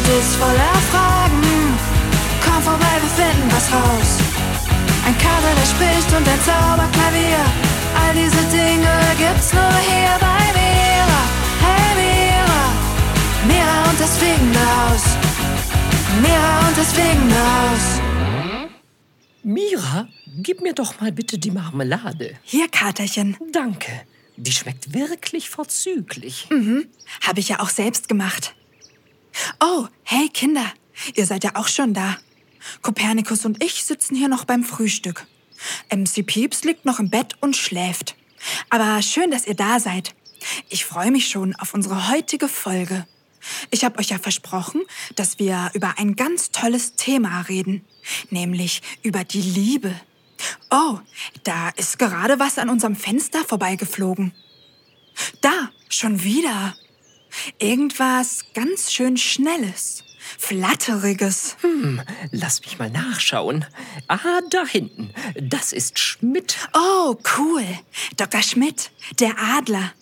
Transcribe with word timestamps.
Welt 0.00 0.20
ist 0.20 0.36
voller 0.36 0.74
Fragen. 0.90 1.78
Komm 2.44 2.62
vorbei, 2.62 2.94
wir 3.00 3.10
finden 3.10 3.50
was 3.50 3.72
raus. 3.72 4.18
Ein 5.06 5.16
Kater, 5.18 5.54
der 5.56 5.66
spricht 5.66 6.08
und 6.16 6.26
ein 6.28 6.40
Zauberklavier. 6.40 7.44
All 8.00 8.14
diese 8.14 8.42
Dinge 8.56 8.94
gibt's 9.18 9.52
nur 9.52 9.74
hier 9.88 10.16
bei 10.20 10.42
Mira. 10.56 11.22
Hey 11.64 11.90
Mira, 12.00 12.62
Mira 13.46 13.90
und 13.90 14.00
das 14.00 14.16
fliegende 14.16 14.60
Haus. 14.60 15.02
Mira 16.22 16.68
und 16.68 16.78
das 16.78 16.92
fliegende 16.92 17.36
Haus. 17.36 18.70
Mira, 19.42 20.08
gib 20.42 20.60
mir 20.60 20.74
doch 20.74 21.00
mal 21.00 21.12
bitte 21.12 21.38
die 21.38 21.50
Marmelade. 21.50 22.36
Hier, 22.42 22.68
Katerchen. 22.68 23.36
Danke. 23.52 23.90
Die 24.36 24.52
schmeckt 24.52 24.94
wirklich 24.94 25.50
vorzüglich. 25.50 26.48
Habe 27.22 27.40
ich 27.40 27.48
ja 27.48 27.60
auch 27.60 27.68
selbst 27.68 28.08
gemacht. 28.08 28.54
Oh, 29.60 29.86
hey 30.02 30.28
Kinder, 30.28 30.66
ihr 31.14 31.26
seid 31.26 31.44
ja 31.44 31.56
auch 31.56 31.68
schon 31.68 31.94
da. 31.94 32.16
Kopernikus 32.82 33.44
und 33.44 33.62
ich 33.62 33.84
sitzen 33.84 34.16
hier 34.16 34.28
noch 34.28 34.44
beim 34.44 34.64
Frühstück. 34.64 35.26
MC 35.90 36.26
Pieps 36.26 36.64
liegt 36.64 36.84
noch 36.84 36.98
im 36.98 37.10
Bett 37.10 37.36
und 37.40 37.56
schläft. 37.56 38.16
Aber 38.70 39.02
schön, 39.02 39.30
dass 39.30 39.46
ihr 39.46 39.54
da 39.54 39.80
seid. 39.80 40.14
Ich 40.68 40.84
freue 40.84 41.10
mich 41.10 41.28
schon 41.28 41.54
auf 41.56 41.74
unsere 41.74 42.10
heutige 42.10 42.48
Folge. 42.48 43.06
Ich 43.70 43.84
habe 43.84 43.98
euch 43.98 44.10
ja 44.10 44.18
versprochen, 44.18 44.82
dass 45.16 45.38
wir 45.38 45.70
über 45.74 45.98
ein 45.98 46.16
ganz 46.16 46.50
tolles 46.50 46.94
Thema 46.94 47.42
reden, 47.42 47.84
nämlich 48.30 48.82
über 49.02 49.24
die 49.24 49.42
Liebe. 49.42 49.94
Oh, 50.70 50.98
da 51.44 51.70
ist 51.70 51.98
gerade 51.98 52.38
was 52.38 52.58
an 52.58 52.70
unserem 52.70 52.96
Fenster 52.96 53.44
vorbeigeflogen. 53.44 54.32
Da, 55.40 55.70
schon 55.88 56.22
wieder. 56.22 56.74
Irgendwas 57.58 58.44
ganz 58.54 58.92
schön 58.92 59.16
Schnelles, 59.16 60.04
Flatteriges. 60.38 61.56
Lass 62.30 62.60
mich 62.60 62.78
mal 62.78 62.90
nachschauen. 62.90 63.64
Ah, 64.08 64.40
da 64.50 64.66
hinten. 64.66 65.10
Das 65.40 65.72
ist 65.72 65.98
Schmidt. 65.98 66.56
Oh, 66.74 67.16
cool. 67.38 67.64
Dr. 68.16 68.42
Schmidt, 68.42 68.90
der 69.18 69.38
Adler. 69.38 69.92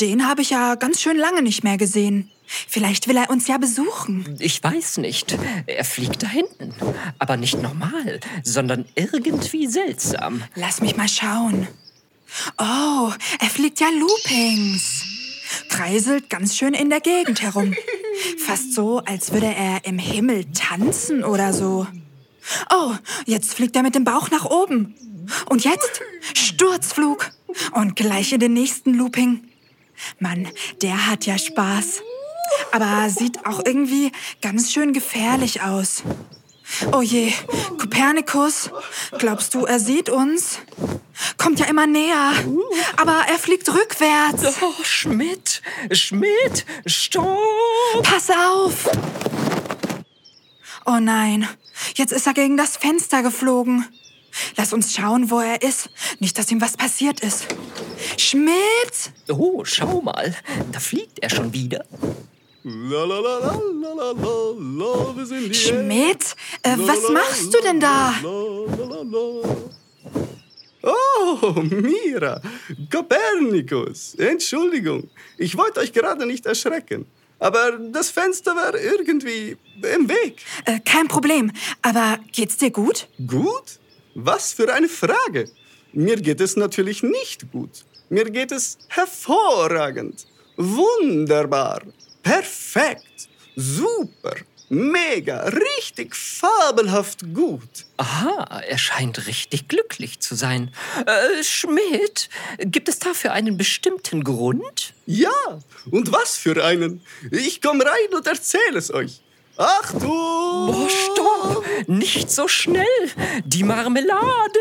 Den 0.00 0.26
habe 0.26 0.42
ich 0.42 0.50
ja 0.50 0.74
ganz 0.74 1.00
schön 1.00 1.16
lange 1.16 1.42
nicht 1.42 1.64
mehr 1.64 1.76
gesehen. 1.76 2.30
Vielleicht 2.46 3.08
will 3.08 3.16
er 3.16 3.28
uns 3.28 3.48
ja 3.48 3.58
besuchen. 3.58 4.36
Ich 4.38 4.62
weiß 4.62 4.98
nicht. 4.98 5.36
Er 5.66 5.84
fliegt 5.84 6.22
da 6.22 6.28
hinten. 6.28 6.74
Aber 7.18 7.36
nicht 7.36 7.60
normal, 7.60 8.20
sondern 8.44 8.86
irgendwie 8.94 9.66
seltsam. 9.66 10.42
Lass 10.54 10.80
mich 10.80 10.96
mal 10.96 11.08
schauen. 11.08 11.66
Oh, 12.58 13.12
er 13.40 13.50
fliegt 13.50 13.80
ja 13.80 13.88
Loopings. 13.88 15.04
Kreiselt 15.68 16.30
ganz 16.30 16.56
schön 16.56 16.74
in 16.74 16.90
der 16.90 17.00
Gegend 17.00 17.42
herum. 17.42 17.74
Fast 18.44 18.72
so, 18.72 19.00
als 19.00 19.32
würde 19.32 19.46
er 19.46 19.84
im 19.84 19.98
Himmel 19.98 20.46
tanzen 20.52 21.24
oder 21.24 21.52
so. 21.52 21.86
Oh, 22.70 22.94
jetzt 23.26 23.54
fliegt 23.54 23.76
er 23.76 23.82
mit 23.82 23.94
dem 23.94 24.04
Bauch 24.04 24.30
nach 24.30 24.44
oben. 24.44 24.94
Und 25.46 25.64
jetzt 25.64 26.00
Sturzflug. 26.34 27.30
Und 27.72 27.96
gleich 27.96 28.32
in 28.32 28.40
den 28.40 28.52
nächsten 28.52 28.94
Looping. 28.94 29.48
Mann, 30.18 30.48
der 30.82 31.06
hat 31.06 31.26
ja 31.26 31.38
Spaß. 31.38 32.02
Aber 32.72 33.08
sieht 33.10 33.46
auch 33.46 33.60
irgendwie 33.64 34.12
ganz 34.40 34.72
schön 34.72 34.92
gefährlich 34.92 35.62
aus. 35.62 36.02
Oh 36.92 37.00
je, 37.00 37.32
Kopernikus, 37.78 38.70
glaubst 39.18 39.54
du, 39.54 39.64
er 39.64 39.80
sieht 39.80 40.08
uns? 40.08 40.58
Kommt 41.38 41.58
ja 41.60 41.66
immer 41.66 41.86
näher. 41.86 42.32
Aber 42.96 43.24
er 43.28 43.38
fliegt 43.38 43.68
rückwärts. 43.68 44.56
Oh, 44.60 44.82
Schmidt, 44.82 45.62
Schmidt, 45.92 46.66
stopp! 46.86 47.38
Pass 48.02 48.30
auf! 48.30 48.88
Oh 50.84 50.98
nein, 51.00 51.48
jetzt 51.94 52.12
ist 52.12 52.26
er 52.26 52.34
gegen 52.34 52.56
das 52.56 52.76
Fenster 52.76 53.22
geflogen. 53.22 53.86
Lass 54.56 54.72
uns 54.72 54.94
schauen, 54.94 55.30
wo 55.30 55.40
er 55.40 55.62
ist. 55.62 55.90
Nicht, 56.18 56.38
dass 56.38 56.50
ihm 56.50 56.60
was 56.60 56.76
passiert 56.76 57.20
ist. 57.20 57.46
Schmidt! 58.18 59.12
Oh, 59.28 59.64
schau 59.64 60.00
mal, 60.02 60.34
da 60.72 60.80
fliegt 60.80 61.20
er 61.20 61.30
schon 61.30 61.52
wieder. 61.52 61.84
Schmidt, 65.52 66.34
äh, 66.64 66.76
was 66.78 67.08
machst 67.10 67.54
du 67.54 67.60
denn 67.62 67.78
da? 67.78 68.12
Oh, 70.82 71.52
Mira, 71.62 72.42
Kopernikus, 72.90 74.16
Entschuldigung, 74.16 75.08
ich 75.38 75.56
wollte 75.56 75.78
euch 75.78 75.92
gerade 75.92 76.26
nicht 76.26 76.44
erschrecken. 76.46 77.06
Aber 77.38 77.78
das 77.92 78.10
Fenster 78.10 78.56
war 78.56 78.74
irgendwie 78.74 79.56
im 79.82 80.08
Weg. 80.08 80.44
Äh, 80.64 80.80
kein 80.80 81.06
Problem. 81.06 81.52
Aber 81.82 82.18
geht's 82.32 82.56
dir 82.56 82.72
gut? 82.72 83.06
Gut? 83.28 83.78
Was 84.16 84.52
für 84.52 84.74
eine 84.74 84.88
Frage. 84.88 85.48
Mir 85.92 86.16
geht 86.16 86.40
es 86.40 86.56
natürlich 86.56 87.04
nicht 87.04 87.48
gut. 87.52 87.84
Mir 88.08 88.24
geht 88.24 88.50
es 88.50 88.76
hervorragend. 88.88 90.26
Wunderbar. 90.56 91.82
Perfekt. 92.26 93.28
Super. 93.54 94.34
Mega. 94.68 95.44
Richtig 95.44 96.16
fabelhaft 96.16 97.20
gut. 97.32 97.86
Aha, 97.98 98.62
er 98.66 98.78
scheint 98.78 99.28
richtig 99.28 99.68
glücklich 99.68 100.18
zu 100.18 100.34
sein. 100.34 100.74
Äh, 101.06 101.44
Schmidt, 101.44 102.28
gibt 102.58 102.88
es 102.88 102.98
dafür 102.98 103.32
einen 103.32 103.56
bestimmten 103.56 104.24
Grund? 104.24 104.92
Ja, 105.06 105.60
und 105.92 106.12
was 106.12 106.36
für 106.36 106.64
einen. 106.64 107.00
Ich 107.30 107.62
komme 107.62 107.84
rein 107.84 108.12
und 108.12 108.26
erzähle 108.26 108.78
es 108.78 108.92
euch. 108.92 109.20
Achtung! 109.56 110.10
Oh, 110.10 110.88
stopp! 110.88 111.64
Nicht 111.86 112.30
so 112.32 112.48
schnell! 112.48 112.84
Die 113.44 113.62
Marmelade! 113.62 114.60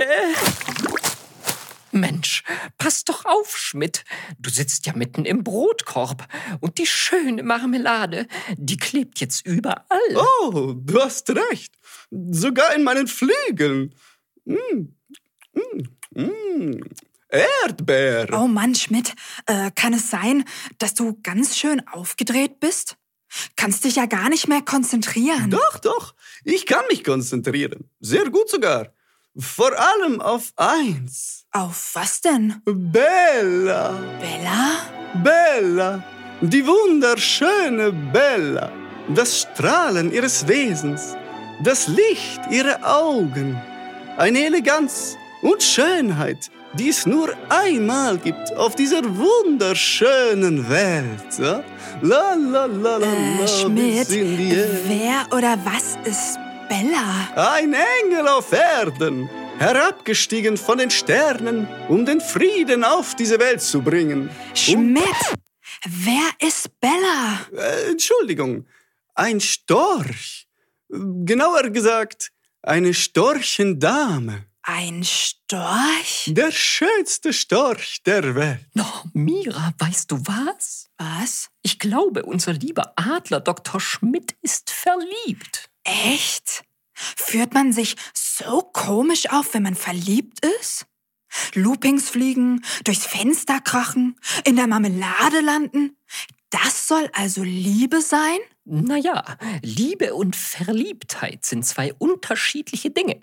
Mensch, 1.95 2.43
pass 2.77 3.03
doch 3.03 3.25
auf, 3.25 3.57
Schmidt. 3.57 4.03
Du 4.37 4.49
sitzt 4.49 4.85
ja 4.85 4.93
mitten 4.93 5.25
im 5.25 5.43
Brotkorb. 5.43 6.27
Und 6.59 6.77
die 6.77 6.85
schöne 6.85 7.43
Marmelade, 7.43 8.27
die 8.55 8.77
klebt 8.77 9.19
jetzt 9.19 9.45
überall. 9.45 9.85
Oh, 10.15 10.73
du 10.75 11.01
hast 11.01 11.29
recht. 11.29 11.73
Sogar 12.11 12.75
in 12.75 12.83
meinen 12.83 13.07
Flügeln. 13.07 13.95
Mm, 14.45 14.93
mm, 15.53 16.21
mm. 16.21 16.81
Erdbeer. 17.29 18.27
Oh 18.33 18.47
Mann, 18.47 18.75
Schmidt, 18.75 19.13
äh, 19.45 19.71
kann 19.71 19.93
es 19.93 20.09
sein, 20.09 20.45
dass 20.77 20.93
du 20.93 21.19
ganz 21.23 21.57
schön 21.57 21.85
aufgedreht 21.87 22.59
bist? 22.59 22.97
Kannst 23.55 23.83
dich 23.83 23.95
ja 23.95 24.05
gar 24.05 24.29
nicht 24.29 24.47
mehr 24.47 24.61
konzentrieren. 24.61 25.49
Doch, 25.49 25.79
doch. 25.79 26.15
Ich 26.43 26.65
kann 26.65 26.85
mich 26.89 27.03
konzentrieren. 27.03 27.89
Sehr 27.99 28.29
gut 28.29 28.49
sogar. 28.49 28.93
Vor 29.37 29.71
allem 29.77 30.21
auf 30.21 30.53
eins. 30.55 31.45
Auf 31.51 31.91
was 31.93 32.21
denn? 32.21 32.61
Bella. 32.65 33.93
Bella? 34.19 34.71
Bella. 35.23 36.03
Die 36.41 36.65
wunderschöne 36.65 37.91
Bella. 37.91 38.71
Das 39.13 39.41
Strahlen 39.41 40.11
ihres 40.13 40.47
Wesens. 40.47 41.15
Das 41.63 41.87
Licht 41.87 42.41
ihrer 42.49 42.79
Augen. 42.83 43.61
Eine 44.17 44.45
Eleganz 44.45 45.17
und 45.41 45.61
Schönheit, 45.61 46.49
die 46.73 46.89
es 46.89 47.05
nur 47.05 47.29
einmal 47.49 48.17
gibt 48.17 48.55
auf 48.55 48.75
dieser 48.75 49.01
wunderschönen 49.03 50.69
Welt. 50.69 51.63
La 52.01 52.33
la 52.33 52.65
la 52.65 52.97
la 52.97 52.97
Äh, 52.99 53.41
la. 53.41 53.47
Schmidt, 53.47 54.09
wer 54.09 55.25
oder 55.37 55.57
was 55.65 55.97
ist 56.05 56.39
Bella? 56.67 57.57
Ein 57.57 57.73
Engel 57.73 58.27
auf 58.27 58.51
Erden, 58.51 59.29
herabgestiegen 59.59 60.57
von 60.57 60.77
den 60.77 60.89
Sternen, 60.89 61.67
um 61.89 62.05
den 62.05 62.21
Frieden 62.21 62.83
auf 62.83 63.15
diese 63.15 63.39
Welt 63.39 63.61
zu 63.61 63.81
bringen. 63.81 64.29
Schmidt, 64.53 65.03
wer 65.85 66.29
ist 66.39 66.79
Bella? 66.79 67.41
Äh, 67.55 67.91
Entschuldigung, 67.91 68.65
ein 69.13 69.39
Storch. 69.39 70.47
Genauer 70.89 71.69
gesagt, 71.69 72.31
eine 72.61 72.93
Storchendame. 72.93 74.45
Ein 74.63 75.03
Storch? 75.03 76.25
Der 76.27 76.51
schönste 76.51 77.33
Storch 77.33 78.01
der 78.03 78.33
Welt. 78.33 78.65
No, 78.73 78.85
Mira, 79.13 79.73
weißt 79.77 80.11
du 80.11 80.17
was? 80.25 80.89
Was? 80.97 81.49
Ich 81.61 81.77
glaube, 81.77 82.23
unser 82.23 82.53
lieber 82.53 82.93
Adler 82.95 83.41
Dr. 83.41 83.79
Schmidt 83.79 84.35
ist 84.41 84.71
verliebt. 84.71 85.69
Echt? 85.85 86.63
Führt 86.93 87.53
man 87.53 87.71
sich 87.71 87.95
so 88.13 88.61
komisch 88.61 89.29
auf, 89.29 89.53
wenn 89.53 89.63
man 89.63 89.75
verliebt 89.75 90.45
ist? 90.59 90.85
Loopings 91.53 92.09
fliegen, 92.09 92.63
durchs 92.83 93.05
Fenster 93.05 93.59
krachen, 93.59 94.17
in 94.45 94.55
der 94.55 94.67
Marmelade 94.67 95.41
landen? 95.41 95.97
Das 96.49 96.87
soll 96.87 97.09
also 97.13 97.43
Liebe 97.43 98.01
sein? 98.01 98.39
Naja, 98.67 99.23
Liebe 99.61 100.15
und 100.15 100.35
Verliebtheit 100.35 101.45
sind 101.45 101.63
zwei 101.67 101.93
unterschiedliche 101.93 102.89
Dinge, 102.89 103.19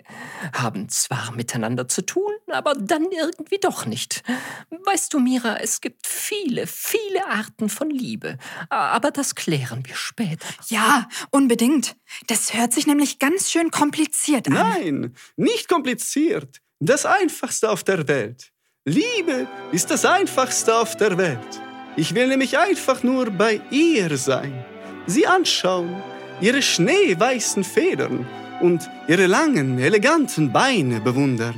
haben 0.53 0.87
zwar 0.87 1.33
miteinander 1.33 1.89
zu 1.89 2.05
tun, 2.05 2.31
aber 2.47 2.75
dann 2.75 3.11
irgendwie 3.11 3.57
doch 3.57 3.85
nicht. 3.85 4.23
Weißt 4.69 5.13
du, 5.13 5.19
Mira, 5.19 5.57
es 5.57 5.81
gibt 5.81 6.07
viele, 6.07 6.65
viele 6.65 7.27
Arten 7.27 7.67
von 7.67 7.89
Liebe, 7.89 8.37
aber 8.69 9.11
das 9.11 9.35
klären 9.35 9.85
wir 9.85 9.95
später. 9.95 10.47
Ja, 10.69 11.09
unbedingt. 11.29 11.97
Das 12.27 12.53
hört 12.53 12.71
sich 12.71 12.87
nämlich 12.87 13.19
ganz 13.19 13.51
schön 13.51 13.69
kompliziert 13.69 14.47
an. 14.47 14.53
Nein, 14.53 15.15
nicht 15.35 15.67
kompliziert. 15.67 16.61
Das 16.79 17.05
Einfachste 17.05 17.69
auf 17.69 17.83
der 17.83 18.07
Welt. 18.07 18.53
Liebe 18.85 19.49
ist 19.73 19.91
das 19.91 20.05
Einfachste 20.05 20.73
auf 20.73 20.95
der 20.95 21.17
Welt. 21.17 21.61
Ich 21.97 22.15
will 22.15 22.27
nämlich 22.27 22.57
einfach 22.57 23.03
nur 23.03 23.29
bei 23.29 23.59
ihr 23.71 24.17
sein 24.17 24.65
sie 25.07 25.27
anschauen, 25.27 25.95
ihre 26.41 26.61
schneeweißen 26.61 27.63
Federn 27.63 28.25
und 28.61 28.89
ihre 29.07 29.27
langen, 29.27 29.79
eleganten 29.79 30.51
Beine 30.51 30.99
bewundern, 30.99 31.55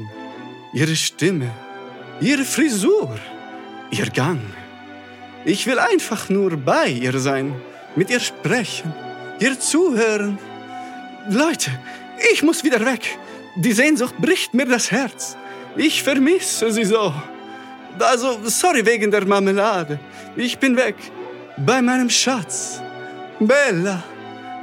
ihre 0.74 0.96
Stimme, 0.96 1.52
ihre 2.22 2.44
Frisur, 2.44 3.16
ihr 3.92 4.10
Gang. 4.10 4.42
Ich 5.46 5.68
will 5.68 5.80
einfach 5.80 6.30
nur 6.30 6.58
bei 6.58 6.88
ihr 6.90 7.20
sein, 7.20 7.54
mit 7.96 8.10
ihr 8.10 8.20
sprechen, 8.20 8.94
ihr 9.40 9.60
zuhören. 9.60 10.38
Leute, 11.30 11.72
ich 12.32 12.44
muss 12.44 12.64
wieder 12.64 12.84
weg. 12.86 13.18
Die 13.56 13.72
Sehnsucht 13.72 14.18
bricht 14.18 14.54
mir 14.54 14.66
das 14.66 14.92
Herz. 14.92 15.38
Ich 15.78 16.04
vermisse 16.04 16.72
sie 16.72 16.86
so. 16.86 17.14
Also, 18.00 18.40
sorry 18.44 18.86
wegen 18.86 19.12
der 19.12 19.26
Marmelade. 19.26 20.00
Ich 20.36 20.58
bin 20.58 20.76
weg. 20.76 20.96
Bei 21.58 21.82
meinem 21.82 22.10
Schatz. 22.10 22.82
Bella, 23.40 24.04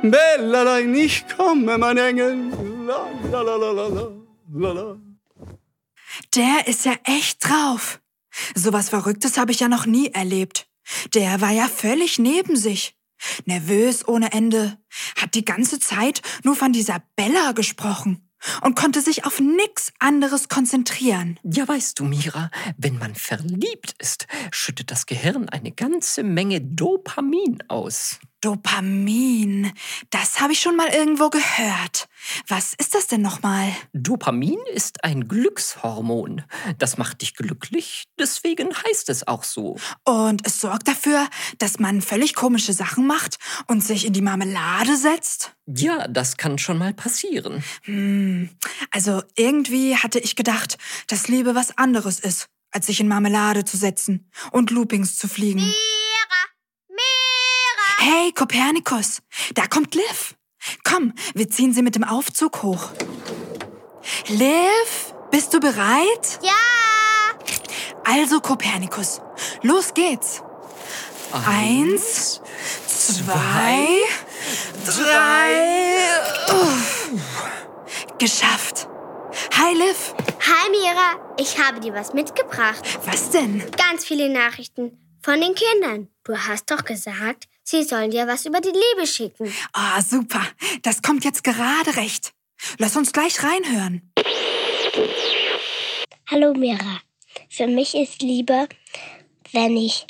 Bella, 0.03 0.65
nein, 0.65 0.95
ich 0.95 1.25
komme, 1.37 1.77
mein 1.77 1.99
Engel. 1.99 2.51
La, 2.87 3.07
la, 3.31 3.43
la, 3.43 3.57
la, 3.57 3.89
la, 3.89 4.13
la, 4.55 4.73
la. 4.73 4.97
Der 6.35 6.67
ist 6.67 6.85
ja 6.85 6.95
echt 7.05 7.47
drauf. 7.47 8.01
Sowas 8.55 8.89
Verrücktes 8.89 9.37
habe 9.37 9.53
ich 9.53 9.61
ja 9.61 9.69
noch 9.69 9.85
nie 9.85 10.09
erlebt. 10.09 10.69
Der 11.15 11.41
war 11.41 11.51
ja 11.51 11.69
völlig 11.69 12.19
neben 12.19 12.57
sich. 12.57 12.97
Nervös 13.45 14.09
ohne 14.09 14.33
Ende. 14.33 14.79
Hat 15.21 15.35
die 15.35 15.45
ganze 15.45 15.79
Zeit 15.79 16.23
nur 16.43 16.57
von 16.57 16.73
dieser 16.73 17.03
Bella 17.15 17.53
gesprochen 17.53 18.29
und 18.63 18.75
konnte 18.75 19.01
sich 19.01 19.25
auf 19.25 19.39
nix 19.39 19.93
anderes 19.99 20.49
konzentrieren. 20.49 21.39
Ja, 21.45 21.69
weißt 21.69 22.01
du, 22.01 22.05
Mira, 22.05 22.51
wenn 22.77 22.99
man 22.99 23.15
verliebt 23.15 23.95
ist, 23.99 24.27
schüttet 24.51 24.91
das 24.91 25.07
Gehirn 25.07 25.49
eine 25.51 25.73
ganze 25.73 26.23
Menge 26.23 26.61
Dopamin 26.61 27.63
aus. 27.69 28.19
Dopamin, 28.43 29.73
das 30.11 30.41
habe 30.41 30.53
ich 30.53 30.61
schon 30.61 30.75
mal 30.75 30.89
irgendwo 30.89 31.31
gehört. 31.31 32.09
Was 32.49 32.75
ist 32.75 32.93
das 32.93 33.07
denn 33.07 33.23
nochmal? 33.23 33.73
Dopamin 33.93 34.59
ist 34.75 35.05
ein 35.05 35.29
Glückshormon. 35.29 36.43
Das 36.77 36.99
macht 36.99 37.23
dich 37.23 37.37
glücklich, 37.37 38.09
deswegen 38.19 38.75
heißt 38.75 39.11
es 39.11 39.29
auch 39.29 39.45
so. 39.45 39.77
Und 40.05 40.45
es 40.45 40.61
sorgt 40.61 40.89
dafür, 40.89 41.29
dass 41.59 41.79
man 41.79 42.03
völlig 42.03 42.35
komische 42.35 42.73
Sachen 42.73 43.07
macht 43.07 43.39
und 43.69 43.85
sich 43.85 44.05
in 44.05 44.13
die 44.13 44.23
Marmelade 44.23 44.97
setzt? 44.97 45.55
Ja, 45.67 46.09
das 46.09 46.37
kann 46.37 46.59
schon 46.59 46.79
mal 46.79 46.93
passieren. 46.95 47.63
Hm, 47.85 48.51
also 48.91 49.23
irgendwie 49.37 49.97
hatte 49.97 50.19
ich 50.19 50.35
gedacht, 50.35 50.79
dass 51.07 51.29
Liebe 51.29 51.55
was 51.55 51.79
anderes 51.79 52.19
ist, 52.19 52.49
als 52.73 52.87
sich 52.87 52.99
in 52.99 53.07
Marmelade 53.07 53.65
zu 53.65 53.77
setzen 53.77 54.29
und 54.51 54.73
Loopings 54.73 55.17
zu 55.17 55.29
fliegen. 55.29 55.73
Hey, 58.05 58.33
Kopernikus, 58.33 59.23
da 59.55 59.69
kommt 59.69 59.95
Liv. 59.95 60.35
Komm, 60.83 61.13
wir 61.35 61.49
ziehen 61.49 61.73
sie 61.73 61.83
mit 61.83 61.95
dem 61.95 62.03
Aufzug 62.03 62.65
hoch. 62.65 62.91
Liv, 64.27 65.15
bist 65.31 65.55
du 65.55 65.61
bereit? 65.61 66.41
Ja, 66.43 66.51
Also, 68.05 68.41
Kopernikus, 68.41 69.21
los 69.63 69.95
geht's. 69.95 70.43
Eins, 71.47 72.41
zwei, 72.89 73.87
drei. 74.85 76.09
Uff. 76.61 77.09
Geschafft. 78.19 78.89
Hi, 79.57 79.75
Liv. 79.75 80.13
hi 80.41 80.71
Mira, 80.73 81.35
ich 81.39 81.57
habe 81.57 81.79
dir 81.79 81.95
was 81.95 82.15
mitgebracht. 82.15 82.83
Was 83.07 83.31
denn? 83.31 83.63
Ganz 83.77 84.05
viele 84.05 84.29
Nachrichten 84.29 84.99
von 85.23 85.41
den 85.41 85.55
Kindern. 85.55 86.09
Du 86.25 86.37
hast 86.37 86.69
doch 86.69 86.85
gesagt, 86.85 87.47
sie 87.63 87.83
sollen 87.83 88.11
dir 88.11 88.27
was 88.27 88.47
über 88.47 88.61
die 88.61 88.73
Liebe 88.73 89.07
schicken. 89.07 89.53
Ah, 89.73 90.01
super. 90.03 90.47
Das 90.83 91.03
kommt 91.03 91.25
jetzt 91.25 91.45
gerade 91.45 91.97
recht. 91.97 92.33
Lass 92.79 92.97
uns 92.97 93.13
gleich 93.13 93.43
reinhören. 93.43 94.13
Hallo 96.31 96.55
Mira. 96.55 97.01
Für 97.49 97.67
mich 97.67 97.95
ist 97.95 98.23
Liebe, 98.23 98.69
wenn 99.53 99.77
ich, 99.77 100.07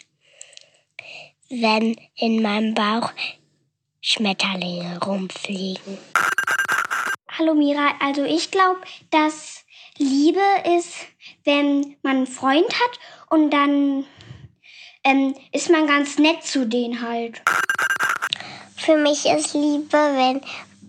wenn 1.49 1.97
in 2.17 2.43
meinem 2.43 2.75
Bauch 2.75 3.13
Schmetterlinge 4.01 4.99
rumfliegen. 5.05 5.99
Hallo 7.39 7.55
Mira, 7.55 7.95
also 8.01 8.25
ich 8.25 8.51
glaube, 8.51 8.81
dass 9.11 9.65
Liebe 9.99 10.41
ist, 10.77 10.95
wenn 11.45 11.97
man 12.03 12.17
einen 12.17 12.27
Freund 12.27 12.69
hat 12.69 12.99
und 13.31 13.51
dann 13.51 14.05
ähm, 15.05 15.35
ist 15.53 15.71
man 15.71 15.87
ganz 15.87 16.19
nett 16.19 16.43
zu 16.45 16.67
denen 16.67 17.01
halt. 17.01 17.43
Für 18.77 18.97
mich 18.97 19.27
ist 19.27 19.55
Liebe, 19.55 19.93
wenn, 19.93 20.41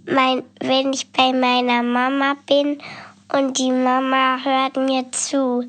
mein, 0.06 0.44
wenn 0.60 0.94
ich 0.94 1.12
bei 1.12 1.32
meiner 1.32 1.84
Mama 1.84 2.36
bin 2.48 2.82
und 3.32 3.58
die 3.58 3.72
Mama 3.72 4.40
hört 4.44 4.78
mir 4.78 5.12
zu. 5.12 5.68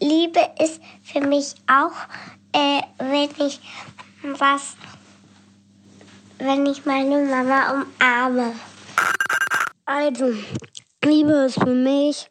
Liebe 0.00 0.40
ist 0.60 0.80
für 1.02 1.20
mich 1.20 1.54
auch, 1.66 1.92
äh, 2.52 2.82
wenn 2.98 3.30
ich 3.46 3.60
was, 4.22 4.76
wenn 6.38 6.66
ich 6.66 6.86
meine 6.86 7.24
Mama 7.24 7.84
umarme. 8.00 8.54
Also, 9.84 10.32
Liebe 11.04 11.32
ist 11.46 11.58
für 11.60 11.74
mich 11.74 12.28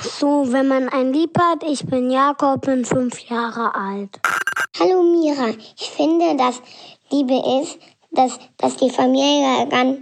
so, 0.00 0.52
wenn 0.52 0.68
man 0.68 0.88
ein 0.88 1.12
Lieb 1.12 1.38
hat. 1.38 1.62
Ich 1.62 1.84
bin 1.84 2.10
Jakob, 2.10 2.62
bin 2.62 2.84
fünf 2.84 3.18
Jahre 3.20 3.74
alt. 3.74 4.20
Hallo 4.78 5.02
Mira, 5.02 5.54
ich 5.78 5.90
finde, 5.90 6.36
dass 6.36 6.60
Liebe 7.10 7.62
ist, 7.62 7.78
dass, 8.10 8.38
dass 8.58 8.76
die 8.76 8.90
Familie 8.90 9.66
ganz, 9.70 10.00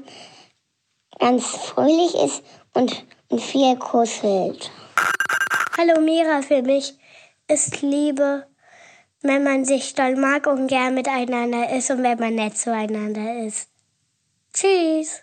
ganz 1.20 1.46
fröhlich 1.46 2.12
ist 2.16 2.42
und, 2.72 3.04
und 3.28 3.40
viel 3.40 3.76
kuschelt. 3.76 4.72
Hallo 5.78 6.00
Mira, 6.00 6.42
für 6.42 6.62
mich 6.62 6.98
ist 7.46 7.82
Liebe, 7.82 8.48
wenn 9.22 9.44
man 9.44 9.64
sich 9.64 9.94
doll 9.94 10.16
mag 10.16 10.48
und 10.48 10.66
gern 10.66 10.94
miteinander 10.94 11.70
ist 11.70 11.92
und 11.92 12.02
wenn 12.02 12.18
man 12.18 12.34
nett 12.34 12.58
zueinander 12.58 13.46
ist. 13.46 13.68
Tschüss. 14.52 15.20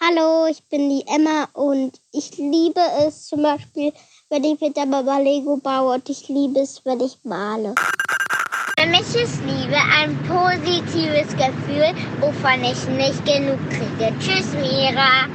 Hallo, 0.00 0.46
ich 0.46 0.62
bin 0.68 0.88
die 0.88 1.04
Emma 1.08 1.48
und 1.54 2.00
ich 2.12 2.38
liebe 2.38 2.82
es 3.00 3.26
zum 3.26 3.42
Beispiel, 3.42 3.92
wenn 4.28 4.44
ich 4.44 4.60
mit 4.60 4.76
der 4.76 4.86
Mama 4.86 5.18
Lego 5.18 5.56
baue 5.56 5.94
und 5.94 6.08
ich 6.08 6.28
liebe 6.28 6.60
es, 6.60 6.84
wenn 6.84 7.00
ich 7.00 7.18
male. 7.24 7.74
Für 8.80 8.86
mich 8.86 9.14
ist 9.14 9.42
Liebe 9.44 9.76
ein 9.76 10.16
positives 10.22 11.28
Gefühl, 11.36 11.94
wovon 12.18 12.64
ich 12.64 12.88
nicht 12.88 13.22
genug 13.26 13.60
kriege. 13.68 14.14
Tschüss, 14.18 14.54
Mira. 14.54 15.28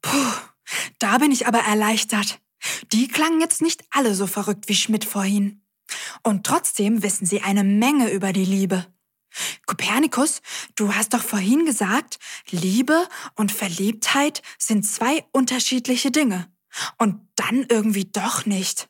Puh, 0.00 0.32
da 0.98 1.18
bin 1.18 1.30
ich 1.30 1.46
aber 1.46 1.58
erleichtert. 1.58 2.38
Die 2.90 3.08
klangen 3.08 3.42
jetzt 3.42 3.60
nicht 3.60 3.84
alle 3.90 4.14
so 4.14 4.26
verrückt 4.26 4.70
wie 4.70 4.74
Schmidt 4.74 5.04
vorhin. 5.04 5.60
Und 6.22 6.46
trotzdem 6.46 7.02
wissen 7.02 7.26
sie 7.26 7.42
eine 7.42 7.62
Menge 7.62 8.10
über 8.10 8.32
die 8.32 8.46
Liebe. 8.46 8.86
Kopernikus, 9.66 10.40
du 10.74 10.94
hast 10.94 11.12
doch 11.12 11.22
vorhin 11.22 11.66
gesagt, 11.66 12.18
Liebe 12.48 13.06
und 13.34 13.52
Verliebtheit 13.52 14.40
sind 14.56 14.86
zwei 14.86 15.22
unterschiedliche 15.32 16.10
Dinge. 16.10 16.50
Und 16.96 17.20
dann 17.36 17.66
irgendwie 17.68 18.06
doch 18.06 18.46
nicht. 18.46 18.88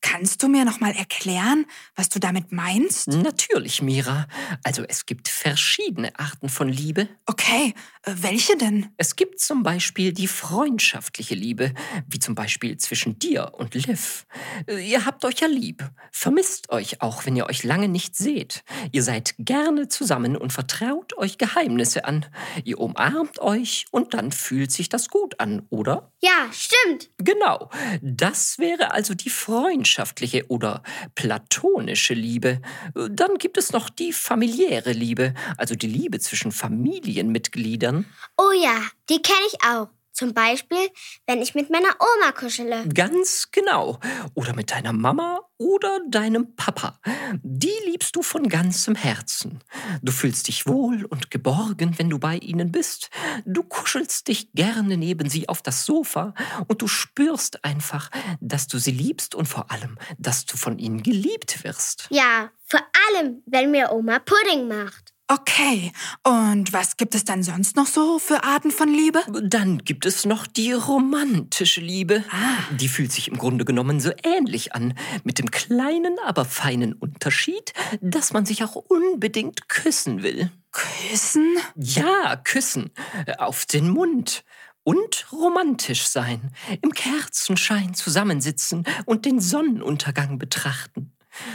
Kannst 0.00 0.42
du 0.42 0.48
mir 0.48 0.64
noch 0.64 0.80
mal 0.80 0.92
erklären, 0.92 1.66
was 1.94 2.08
du 2.08 2.18
damit 2.18 2.52
meinst? 2.52 3.08
Natürlich, 3.08 3.82
Mira. 3.82 4.26
Also 4.64 4.84
es 4.88 5.06
gibt 5.06 5.28
verschiedene 5.28 6.18
Arten 6.18 6.48
von 6.48 6.68
Liebe. 6.68 7.08
Okay, 7.26 7.74
äh, 8.02 8.14
welche 8.16 8.56
denn? 8.56 8.88
Es 8.96 9.16
gibt 9.16 9.40
zum 9.40 9.62
Beispiel 9.62 10.12
die 10.12 10.26
freundschaftliche 10.26 11.34
Liebe, 11.34 11.72
wie 12.06 12.18
zum 12.18 12.34
Beispiel 12.34 12.76
zwischen 12.76 13.18
dir 13.18 13.52
und 13.54 13.74
Liv. 13.74 14.26
Äh, 14.66 14.86
Ihr 14.88 15.06
habt 15.06 15.24
euch 15.24 15.38
ja 15.40 15.46
lieb, 15.46 15.88
vermisst 16.10 16.70
euch 16.70 17.00
auch, 17.00 17.24
wenn 17.24 17.36
ihr 17.36 17.46
euch 17.46 17.62
lange 17.62 17.88
nicht 17.88 18.16
seht. 18.16 18.64
Ihr 18.90 19.02
seid 19.02 19.34
gerne 19.38 19.88
zusammen 19.88 20.36
und 20.36 20.52
vertraut 20.52 21.16
euch 21.16 21.38
Geheimnisse 21.38 22.04
an. 22.04 22.26
Ihr 22.64 22.78
umarmt 22.78 23.38
euch 23.38 23.86
und 23.90 24.14
dann 24.14 24.32
fühlt 24.32 24.72
sich 24.72 24.88
das 24.88 25.08
gut 25.08 25.38
an, 25.40 25.66
oder? 25.70 26.12
Ja, 26.20 26.50
stimmt. 26.52 27.10
Genau, 27.18 27.70
das 28.00 28.58
wäre 28.58 28.90
also 28.92 29.14
die 29.14 29.30
freundschaftliche 29.30 29.51
freundschaftliche 29.52 30.46
oder 30.48 30.82
platonische 31.14 32.14
Liebe. 32.14 32.62
Dann 32.94 33.36
gibt 33.36 33.58
es 33.58 33.70
noch 33.72 33.90
die 33.90 34.14
familiäre 34.14 34.92
Liebe, 34.92 35.34
also 35.58 35.74
die 35.74 35.88
Liebe 35.88 36.18
zwischen 36.20 36.52
Familienmitgliedern. 36.52 38.06
Oh 38.38 38.52
ja, 38.62 38.80
die 39.10 39.20
kenne 39.20 39.46
ich 39.46 39.62
auch. 39.62 39.88
Zum 40.12 40.34
Beispiel, 40.34 40.88
wenn 41.26 41.40
ich 41.40 41.54
mit 41.54 41.70
meiner 41.70 41.96
Oma 41.98 42.32
kuschele. 42.32 42.86
Ganz 42.88 43.48
genau. 43.50 43.98
Oder 44.34 44.54
mit 44.54 44.70
deiner 44.70 44.92
Mama 44.92 45.40
oder 45.56 46.00
deinem 46.08 46.54
Papa. 46.54 46.98
Die 47.42 47.72
liebst 47.86 48.16
du 48.16 48.22
von 48.22 48.48
ganzem 48.48 48.94
Herzen. 48.94 49.60
Du 50.02 50.12
fühlst 50.12 50.48
dich 50.48 50.66
wohl 50.66 51.04
und 51.06 51.30
geborgen, 51.30 51.98
wenn 51.98 52.10
du 52.10 52.18
bei 52.18 52.36
ihnen 52.36 52.72
bist. 52.72 53.10
Du 53.46 53.62
kuschelst 53.62 54.28
dich 54.28 54.52
gerne 54.52 54.96
neben 54.96 55.30
sie 55.30 55.48
auf 55.48 55.62
das 55.62 55.86
Sofa 55.86 56.34
und 56.68 56.82
du 56.82 56.88
spürst 56.88 57.64
einfach, 57.64 58.10
dass 58.40 58.66
du 58.66 58.78
sie 58.78 58.90
liebst 58.90 59.34
und 59.34 59.46
vor 59.46 59.70
allem, 59.70 59.98
dass 60.18 60.44
du 60.44 60.56
von 60.56 60.78
ihnen 60.78 61.02
geliebt 61.02 61.64
wirst. 61.64 62.08
Ja, 62.10 62.50
vor 62.64 62.80
allem, 63.08 63.42
wenn 63.46 63.70
mir 63.70 63.92
Oma 63.92 64.18
Pudding 64.18 64.68
macht. 64.68 65.11
Okay, 65.32 65.92
und 66.24 66.74
was 66.74 66.98
gibt 66.98 67.14
es 67.14 67.24
dann 67.24 67.42
sonst 67.42 67.74
noch 67.74 67.86
so 67.86 68.18
für 68.18 68.44
Arten 68.44 68.70
von 68.70 68.92
Liebe? 68.92 69.22
Dann 69.42 69.78
gibt 69.78 70.04
es 70.04 70.26
noch 70.26 70.46
die 70.46 70.72
romantische 70.72 71.80
Liebe. 71.80 72.22
Ah. 72.30 72.74
Die 72.76 72.88
fühlt 72.88 73.12
sich 73.12 73.28
im 73.28 73.38
Grunde 73.38 73.64
genommen 73.64 73.98
so 73.98 74.10
ähnlich 74.22 74.74
an, 74.74 74.92
mit 75.24 75.38
dem 75.38 75.50
kleinen, 75.50 76.18
aber 76.26 76.44
feinen 76.44 76.92
Unterschied, 76.92 77.72
dass 78.02 78.34
man 78.34 78.44
sich 78.44 78.62
auch 78.62 78.74
unbedingt 78.74 79.70
küssen 79.70 80.22
will. 80.22 80.50
Küssen? 80.70 81.56
Ja, 81.76 82.36
küssen. 82.36 82.90
Auf 83.38 83.64
den 83.64 83.88
Mund. 83.88 84.44
Und 84.84 85.32
romantisch 85.32 86.08
sein, 86.08 86.50
im 86.82 86.92
Kerzenschein 86.92 87.94
zusammensitzen 87.94 88.84
und 89.06 89.24
den 89.24 89.40
Sonnenuntergang 89.40 90.38
betrachten. 90.38 91.12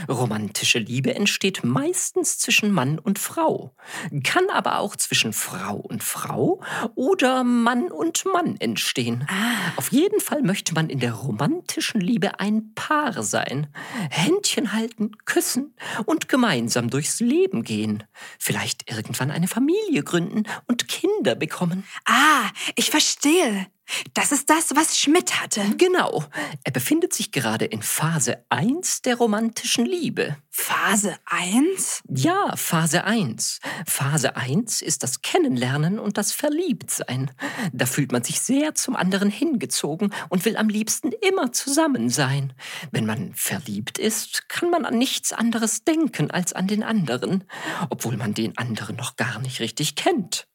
Romantische 0.10 0.80
Liebe 0.80 1.14
entsteht 1.14 1.64
meistens 1.64 2.38
zwischen 2.40 2.72
Mann 2.72 3.00
und 3.00 3.20
Frau, 3.20 3.76
kann 4.24 4.50
aber 4.50 4.80
auch 4.80 4.96
zwischen 4.96 5.34
Frau 5.34 5.76
und 5.76 6.04
Frau 6.04 6.62
oder 6.96 7.44
Mann 7.44 7.92
und 7.92 8.26
Mann 8.26 8.58
entstehen. 8.60 9.28
Auf 9.76 9.92
jeden 9.92 10.20
Fall 10.20 10.42
möchte 10.42 10.74
man 10.74 10.90
in 10.90 11.00
der 11.00 11.14
romantischen 11.14 12.02
Liebe 12.02 12.40
ein 12.40 12.74
Paar 12.74 13.24
sein, 13.24 13.68
Händchen 14.10 14.74
halten, 14.74 15.12
küssen 15.26 15.76
und 16.06 16.28
gemeinsam 16.28 16.90
durchs 16.90 17.20
Leben 17.20 17.64
gehen, 17.64 18.04
vielleicht 18.40 18.90
irgendwann 18.90 19.32
eine 19.32 19.48
Familie 19.48 20.04
gründen 20.04 20.44
und 20.68 20.88
Kinder 20.88 21.36
bekommen. 21.36 21.84
Ah, 22.06 22.50
ich 22.76 22.90
verstehe. 22.90 23.68
Das 24.13 24.32
ist 24.32 24.50
das, 24.50 24.75
was 24.75 24.98
Schmidt 24.98 25.41
hatte. 25.41 25.62
Genau, 25.77 26.24
er 26.63 26.72
befindet 26.72 27.13
sich 27.13 27.32
gerade 27.32 27.65
in 27.65 27.82
Phase 27.82 28.44
1 28.50 29.01
der 29.03 29.15
romantischen 29.15 29.86
Liebe. 29.86 30.38
Phase 30.50 31.15
1? 31.25 32.01
Ja, 32.10 32.56
Phase 32.56 33.03
1. 33.03 33.60
Phase 33.86 34.36
1 34.36 34.82
ist 34.82 35.03
das 35.03 35.22
Kennenlernen 35.22 36.00
und 36.00 36.17
das 36.17 36.32
Verliebtsein. 36.32 37.32
Da 37.72 37.86
fühlt 37.86 38.12
man 38.12 38.24
sich 38.24 38.41
sehr 38.41 38.75
zum 38.75 38.96
anderen 38.96 39.29
hingezogen 39.29 40.13
und 40.29 40.46
will 40.46 40.58
am 40.58 40.67
liebsten 40.67 41.12
immer 41.12 41.51
zusammen 41.53 42.10
sein. 42.10 42.53
Wenn 42.91 43.06
man 43.06 43.34
verliebt 43.36 44.00
ist, 44.00 44.50
kann 44.50 44.70
man 44.70 44.86
an 44.86 44.98
nichts 44.98 45.32
anderes 45.32 45.84
denken 45.84 46.32
als 46.32 46.53
an 46.53 46.67
den 46.67 46.84
anderen, 46.84 47.44
obwohl 47.89 48.17
man 48.17 48.34
den 48.34 48.58
anderen 48.58 48.96
noch 48.96 49.15
gar 49.15 49.39
nicht 49.39 49.60
richtig 49.60 49.96
kennt. 49.96 50.48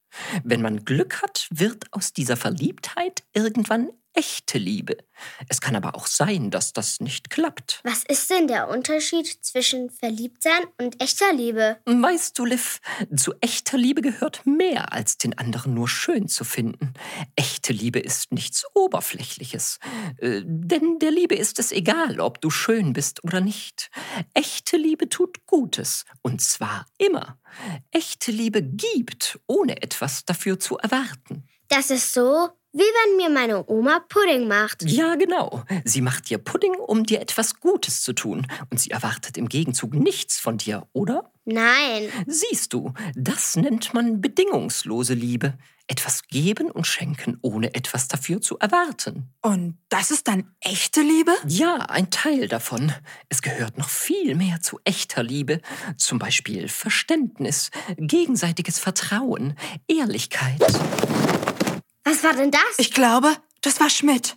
Wenn 0.45 0.63
man 0.63 0.85
Glück 0.85 1.23
hat, 1.23 1.49
wird 1.51 1.93
aus 1.93 2.13
dieser 2.13 2.37
Verliebtheit 2.37 3.23
irgendwann 3.33 3.91
echte 4.15 4.59
Liebe. 4.59 4.97
Es 5.49 5.61
kann 5.61 5.77
aber 5.77 5.95
auch 5.95 6.07
sein, 6.07 6.51
dass 6.51 6.73
das 6.73 7.01
nicht 7.01 7.31
klappt. 7.31 7.81
Was 7.85 8.05
ist 8.05 8.31
denn 8.31 8.49
der 8.49 8.69
Unterschied 8.69 9.27
zwischen 9.27 9.91
Verliebtsein 9.91 10.65
und 10.79 11.01
echter 11.01 11.33
Liebe? 11.33 11.79
Weißt 11.87 12.39
du, 12.39 12.45
Liv, 12.45 12.81
zu 13.15 13.35
echter 13.41 13.79
Liebe 13.79 14.03
gehört 14.03 14.45
mehr 14.47 14.93
als 14.93 15.19
den 15.19 15.37
anderen 15.39 15.75
nur 15.75 15.89
schön 15.89 16.29
zu 16.29 16.45
finden. 16.45 16.95
Echte 17.37 17.73
Liebe 17.73 18.01
ist 18.01 18.33
nichts 18.33 18.65
Oberflächliches. 18.75 19.79
Äh, 20.19 20.43
denn 20.45 20.99
der 20.99 21.11
Liebe 21.11 21.35
ist 21.35 21.59
es 21.59 21.73
egal, 21.73 22.21
ob 22.21 22.41
du 22.41 22.51
schön 22.51 22.93
bist 22.93 23.25
oder 23.25 23.41
nicht. 23.41 23.91
Echte 24.35 24.77
Liebe 24.77 25.09
tut 25.09 25.47
Gutes. 25.47 26.05
Und 26.23 26.41
zwar 26.41 26.87
immer. 26.99 27.39
Echte 27.91 28.31
Liebe 28.31 28.63
gibt, 28.63 29.39
ohne 29.47 29.83
etwas 29.83 30.25
dafür 30.25 30.59
zu 30.59 30.79
erwarten. 30.79 31.47
Das 31.69 31.91
ist 31.91 32.13
so, 32.13 32.51
wie 32.73 32.79
wenn 32.79 33.17
mir 33.17 33.31
meine 33.31 33.69
Oma 33.69 34.01
Pudding 34.09 34.49
macht. 34.49 34.83
Ja, 34.83 35.15
genau. 35.17 35.63
Sie 35.85 36.01
macht 36.01 36.31
dir 36.31 36.39
Pudding, 36.39 36.75
um 36.75 37.05
dir 37.05 37.21
etwas 37.21 37.61
Gutes 37.61 38.03
zu 38.03 38.15
tun. 38.15 38.47
Und 38.71 38.81
sie 38.81 38.91
erwartet 38.91 39.37
im 39.37 39.49
Gegenzug 39.49 39.95
nichts 39.95 40.39
von 40.39 40.59
dir, 40.59 40.87
oder? 40.93 41.31
Nein. 41.45 42.09
Siehst 42.27 42.73
du, 42.73 42.95
das 43.15 43.57
nennt 43.57 43.93
man 43.95 44.21
bedingungslose 44.21 45.15
Liebe. 45.15 45.59
Etwas 45.89 46.23
geben 46.29 46.71
und 46.71 46.87
schenken, 46.87 47.39
ohne 47.43 47.75
etwas 47.75 48.09
dafür 48.09 48.41
zu 48.41 48.57
erwarten. 48.59 49.29
Und 49.43 49.77
das 49.89 50.11
ist 50.11 50.29
dann 50.29 50.55
echte 50.61 51.03
Liebe? 51.03 51.33
Ja, 51.47 51.77
ein 51.77 52.09
Teil 52.11 52.49
davon. 52.49 52.93
Es 53.29 53.43
gehört 53.43 53.77
noch 53.77 53.91
viel 53.91 54.37
mehr 54.37 54.61
zu 54.61 54.79
echter 54.85 55.23
Liebe. 55.23 55.61
Zum 55.99 56.19
Beispiel 56.19 56.69
Verständnis, 56.69 57.71
gegenseitiges 57.99 58.79
Vertrauen, 58.79 59.57
Ehrlichkeit. 59.89 60.63
Was 62.05 62.25
war 62.25 62.35
denn 62.35 62.51
das? 62.51 62.61
Ich 62.79 62.93
glaube, 62.93 63.37
das 63.61 63.81
war 63.81 63.91
Schmidt. 63.91 64.37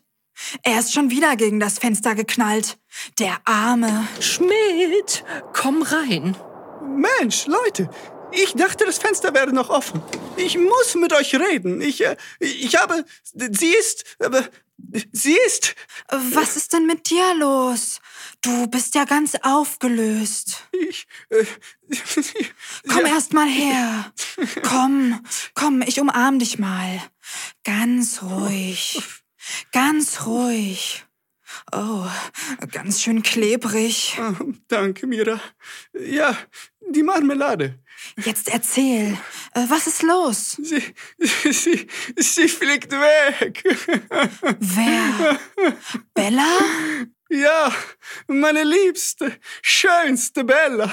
Er 0.63 0.79
ist 0.79 0.93
schon 0.93 1.10
wieder 1.10 1.36
gegen 1.36 1.60
das 1.60 1.79
Fenster 1.79 2.13
geknallt. 2.13 2.77
Der 3.19 3.38
Arme. 3.45 4.07
Schmidt, 4.19 5.24
komm 5.53 5.81
rein. 5.81 6.36
Mensch, 6.81 7.48
Leute, 7.48 7.89
ich 8.31 8.53
dachte, 8.53 8.86
das 8.86 8.98
Fenster 8.98 9.34
wäre 9.34 9.53
noch 9.53 9.69
offen. 9.69 10.01
Ich 10.36 10.57
muss 10.57 10.95
mit 10.95 11.13
euch 11.13 11.36
reden. 11.36 11.81
Ich, 11.81 12.03
äh, 12.03 12.17
ich 12.39 12.75
habe, 12.75 13.05
sie 13.34 13.74
ist, 13.74 14.03
aber 14.19 14.43
sie 15.12 15.38
ist. 15.48 15.75
Was 16.10 16.57
ist 16.57 16.74
denn 16.74 16.86
mit 16.86 17.10
dir 17.10 17.34
los? 17.36 18.01
Du 18.41 18.67
bist 18.67 18.93
ja 18.95 19.05
ganz 19.05 19.36
aufgelöst. 19.41 20.67
Ich, 20.72 21.07
äh, 21.29 21.45
Komm 22.88 23.05
ja, 23.05 23.13
erst 23.13 23.34
mal 23.34 23.48
her. 23.48 24.12
Komm, 24.67 25.24
komm, 25.53 25.81
ich 25.81 26.00
umarm 26.00 26.39
dich 26.39 26.60
mal. 26.60 27.01
Ganz 27.65 28.22
ruhig. 28.22 29.01
Ganz 29.72 30.25
ruhig. 30.27 31.03
Oh, 31.72 32.05
ganz 32.72 33.01
schön 33.01 33.24
klebrig. 33.24 34.17
ah, 34.19 34.34
danke, 34.67 35.07
Mira. 35.07 35.41
Ja, 35.93 36.38
die 36.91 37.01
Marmelade. 37.01 37.79
Jetzt 38.24 38.50
erzähl, 38.50 39.17
äh, 39.53 39.63
was 39.67 39.88
ist 39.88 40.03
los? 40.03 40.57
Sie, 40.62 40.84
sie, 41.51 41.88
sie 42.17 42.48
fliegt 42.48 42.91
weg. 42.91 43.63
Wer? 44.60 45.39
Bella? 46.13 46.60
Ja, 47.29 47.74
meine 48.27 48.63
liebste, 48.63 49.36
schönste 49.63 50.44
Bella. 50.44 50.91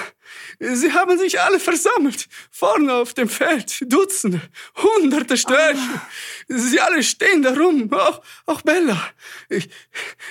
Sie 0.58 0.90
haben 0.92 1.18
sich 1.18 1.38
alle 1.38 1.60
versammelt, 1.60 2.26
vorne 2.50 2.94
auf 2.94 3.12
dem 3.12 3.28
Feld, 3.28 3.82
Dutzende, 3.92 4.40
hunderte 4.76 5.36
Störche. 5.36 6.00
Sie 6.48 6.80
alle 6.80 7.02
stehen 7.02 7.42
da 7.42 7.52
rum, 7.52 7.92
auch, 7.92 8.22
auch 8.46 8.62
Bella. 8.62 9.10
Ich, 9.50 9.68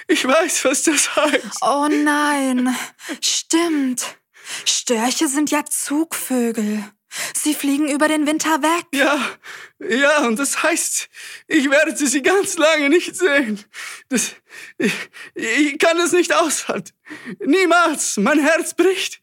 ich 0.08 0.27
weiß, 0.27 0.65
was 0.65 0.84
das 0.84 1.15
heißt. 1.15 1.58
Oh 1.62 1.88
nein, 1.88 2.75
stimmt. 3.22 4.17
Störche 4.65 5.27
sind 5.27 5.51
ja 5.51 5.65
Zugvögel. 5.65 6.84
Sie 7.34 7.53
fliegen 7.53 7.89
über 7.89 8.08
den 8.08 8.25
Winter 8.25 8.62
weg. 8.62 8.86
Ja, 8.94 9.20
ja, 9.80 10.25
und 10.27 10.39
das 10.39 10.63
heißt, 10.63 11.10
ich 11.48 11.70
werde 11.70 11.96
sie 11.96 12.22
ganz 12.22 12.58
lange 12.58 12.89
nicht 12.89 13.15
sehen. 13.15 13.63
Das, 14.10 14.36
ich, 14.77 14.94
ich 15.36 15.80
kann 15.80 15.98
es 16.00 16.12
nicht 16.13 16.34
aushalten. 16.34 16.91
Niemals, 17.39 18.18
mein 18.18 18.39
Herz 18.39 18.74
bricht. 18.74 19.22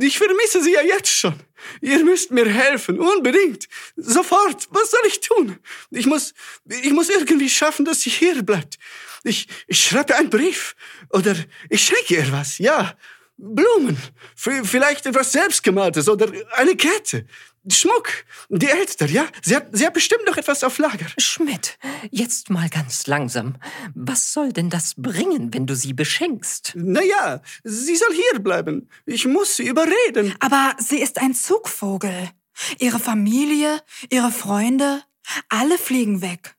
Ich 0.00 0.18
vermisse 0.18 0.62
sie 0.62 0.72
ja 0.72 0.82
jetzt 0.82 1.10
schon. 1.10 1.34
Ihr 1.80 2.04
müsst 2.04 2.30
mir 2.30 2.48
helfen, 2.48 3.00
unbedingt. 3.00 3.68
Sofort. 3.96 4.68
Was 4.70 4.90
soll 4.90 5.00
ich 5.08 5.20
tun? 5.20 5.58
Ich 5.90 6.06
muss, 6.06 6.32
ich 6.68 6.92
muss 6.92 7.08
irgendwie 7.08 7.50
schaffen, 7.50 7.84
dass 7.84 8.02
sie 8.02 8.10
hier 8.10 8.42
bleibt. 8.42 8.78
Ich, 9.24 9.48
ich 9.66 9.82
schreibe 9.82 10.14
einen 10.14 10.30
Brief. 10.30 10.76
Oder 11.10 11.34
ich 11.70 11.84
schenke 11.84 12.14
ihr 12.14 12.32
was, 12.32 12.58
ja. 12.58 12.96
Blumen. 13.36 13.98
Vielleicht 14.36 15.06
etwas 15.06 15.32
Selbstgemaltes 15.32 16.08
oder 16.08 16.30
eine 16.52 16.76
Kette. 16.76 17.26
Schmuck. 17.68 18.08
Die 18.50 18.68
Elster, 18.68 19.06
ja? 19.06 19.26
Sie 19.42 19.56
hat, 19.56 19.68
sie 19.72 19.86
hat 19.86 19.94
bestimmt 19.94 20.26
noch 20.26 20.36
etwas 20.36 20.62
auf 20.64 20.78
Lager. 20.78 21.06
Schmidt, 21.18 21.78
jetzt 22.10 22.50
mal 22.50 22.68
ganz 22.68 23.06
langsam. 23.06 23.56
Was 23.94 24.32
soll 24.32 24.52
denn 24.52 24.68
das 24.68 24.94
bringen, 24.96 25.54
wenn 25.54 25.66
du 25.66 25.74
sie 25.74 25.94
beschenkst? 25.94 26.72
Naja, 26.76 27.40
sie 27.62 27.96
soll 27.96 28.12
hier 28.12 28.40
bleiben. 28.40 28.88
Ich 29.06 29.26
muss 29.26 29.56
sie 29.56 29.66
überreden. 29.66 30.34
Aber 30.40 30.76
sie 30.78 31.00
ist 31.00 31.18
ein 31.18 31.34
Zugvogel. 31.34 32.30
Ihre 32.78 33.00
Familie, 33.00 33.80
ihre 34.10 34.30
Freunde, 34.30 35.02
alle 35.48 35.78
fliegen 35.78 36.20
weg. 36.20 36.56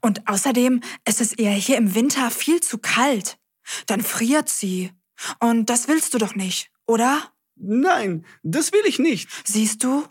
Und 0.00 0.28
außerdem 0.28 0.82
ist 1.08 1.20
es 1.20 1.38
ihr 1.38 1.50
hier 1.50 1.78
im 1.78 1.94
Winter 1.94 2.30
viel 2.30 2.60
zu 2.60 2.78
kalt. 2.78 3.38
Dann 3.86 4.02
friert 4.02 4.48
sie. 4.48 4.90
Und 5.38 5.66
das 5.66 5.88
willst 5.88 6.14
du 6.14 6.18
doch 6.18 6.34
nicht, 6.34 6.70
oder? 6.86 7.32
Nein, 7.56 8.24
das 8.42 8.72
will 8.72 8.82
ich 8.86 8.98
nicht. 8.98 9.28
Siehst 9.44 9.84
du? 9.84 10.06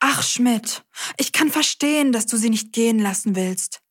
Ach, 0.00 0.22
Schmidt, 0.22 0.84
ich 1.18 1.32
kann 1.32 1.50
verstehen, 1.50 2.12
dass 2.12 2.26
du 2.26 2.36
sie 2.36 2.50
nicht 2.50 2.72
gehen 2.72 2.98
lassen 2.98 3.36
willst. 3.36 3.82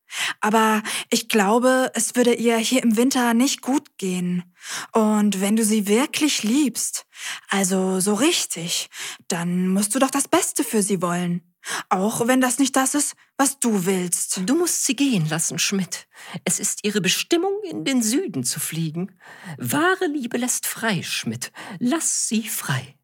Aber 0.42 0.82
ich 1.10 1.30
glaube, 1.30 1.92
es 1.94 2.16
würde 2.16 2.34
ihr 2.34 2.58
hier 2.58 2.84
im 2.84 2.98
Winter 2.98 3.34
nicht 3.34 3.62
gut 3.62 3.98
gehen. 3.98 4.44
Und 4.92 5.40
wenn 5.40 5.56
du 5.56 5.64
sie 5.64 5.88
wirklich 5.88 6.44
liebst, 6.44 7.06
also 7.50 8.00
so 8.00 8.16
richtig, 8.16 8.90
dann 9.28 9.68
musst 9.70 9.94
du 9.94 10.00
doch 10.00 10.12
das 10.12 10.28
Beste 10.28 10.64
für 10.64 10.82
sie 10.82 11.02
wollen. 11.02 11.44
Auch 11.90 12.28
wenn 12.28 12.42
das 12.42 12.60
nicht 12.60 12.76
das 12.76 12.96
ist, 12.96 13.16
was 13.38 13.60
du 13.60 13.86
willst. 13.86 14.42
Du 14.46 14.56
musst 14.56 14.86
sie 14.86 14.96
gehen 14.96 15.28
lassen, 15.30 15.60
Schmidt. 15.60 16.08
Es 16.46 16.60
ist 16.60 16.84
ihre 16.84 17.02
Bestimmung, 17.02 17.54
in 17.64 17.86
den 17.86 18.02
Süden 18.02 18.44
zu 18.44 18.60
fliegen. 18.60 19.18
Wahre 19.58 20.08
Liebe 20.08 20.38
lässt 20.38 20.68
frei, 20.68 21.02
Schmidt. 21.04 21.52
Lass 21.80 22.28
sie 22.28 22.48
frei. 22.48 22.96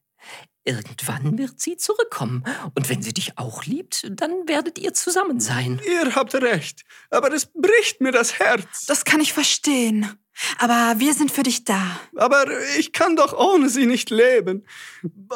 Irgendwann 0.63 1.37
wird 1.37 1.59
sie 1.59 1.77
zurückkommen. 1.77 2.43
Und 2.73 2.89
wenn 2.89 3.01
sie 3.03 3.13
dich 3.13 3.37
auch 3.37 3.65
liebt, 3.65 4.07
dann 4.09 4.47
werdet 4.47 4.79
ihr 4.79 4.93
zusammen 4.95 5.39
sein. 5.39 5.79
Ihr 5.85 6.15
habt 6.15 6.33
recht, 6.33 6.83
aber 7.11 7.31
es 7.31 7.45
bricht 7.45 8.01
mir 8.01 8.11
das 8.11 8.39
Herz. 8.39 8.85
Das 8.87 9.05
kann 9.05 9.21
ich 9.21 9.31
verstehen. 9.31 10.17
Aber 10.57 10.99
wir 10.99 11.13
sind 11.13 11.31
für 11.31 11.43
dich 11.43 11.63
da. 11.63 11.99
Aber 12.15 12.45
ich 12.77 12.91
kann 12.93 13.15
doch 13.15 13.33
ohne 13.33 13.69
sie 13.69 13.85
nicht 13.85 14.09
leben. 14.09 14.65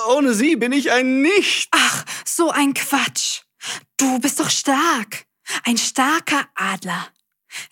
Ohne 0.10 0.34
sie 0.34 0.56
bin 0.56 0.72
ich 0.72 0.92
ein 0.92 1.22
Nicht. 1.22 1.70
Ach, 1.72 2.06
so 2.26 2.50
ein 2.50 2.74
Quatsch. 2.74 3.42
Du 3.98 4.20
bist 4.20 4.40
doch 4.40 4.50
stark. 4.50 5.26
Ein 5.64 5.78
starker 5.78 6.48
Adler. 6.56 7.08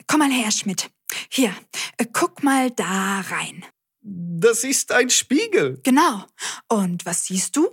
Komm 0.08 0.20
mal 0.20 0.32
her, 0.32 0.52
Schmidt. 0.52 0.90
Hier, 1.30 1.56
äh, 1.98 2.06
guck 2.12 2.44
mal 2.44 2.72
da 2.72 3.22
rein. 3.30 3.66
Das 4.02 4.64
ist 4.64 4.92
ein 4.92 5.10
Spiegel. 5.10 5.80
Genau. 5.84 6.26
Und 6.68 7.06
was 7.06 7.26
siehst 7.26 7.56
du? 7.56 7.70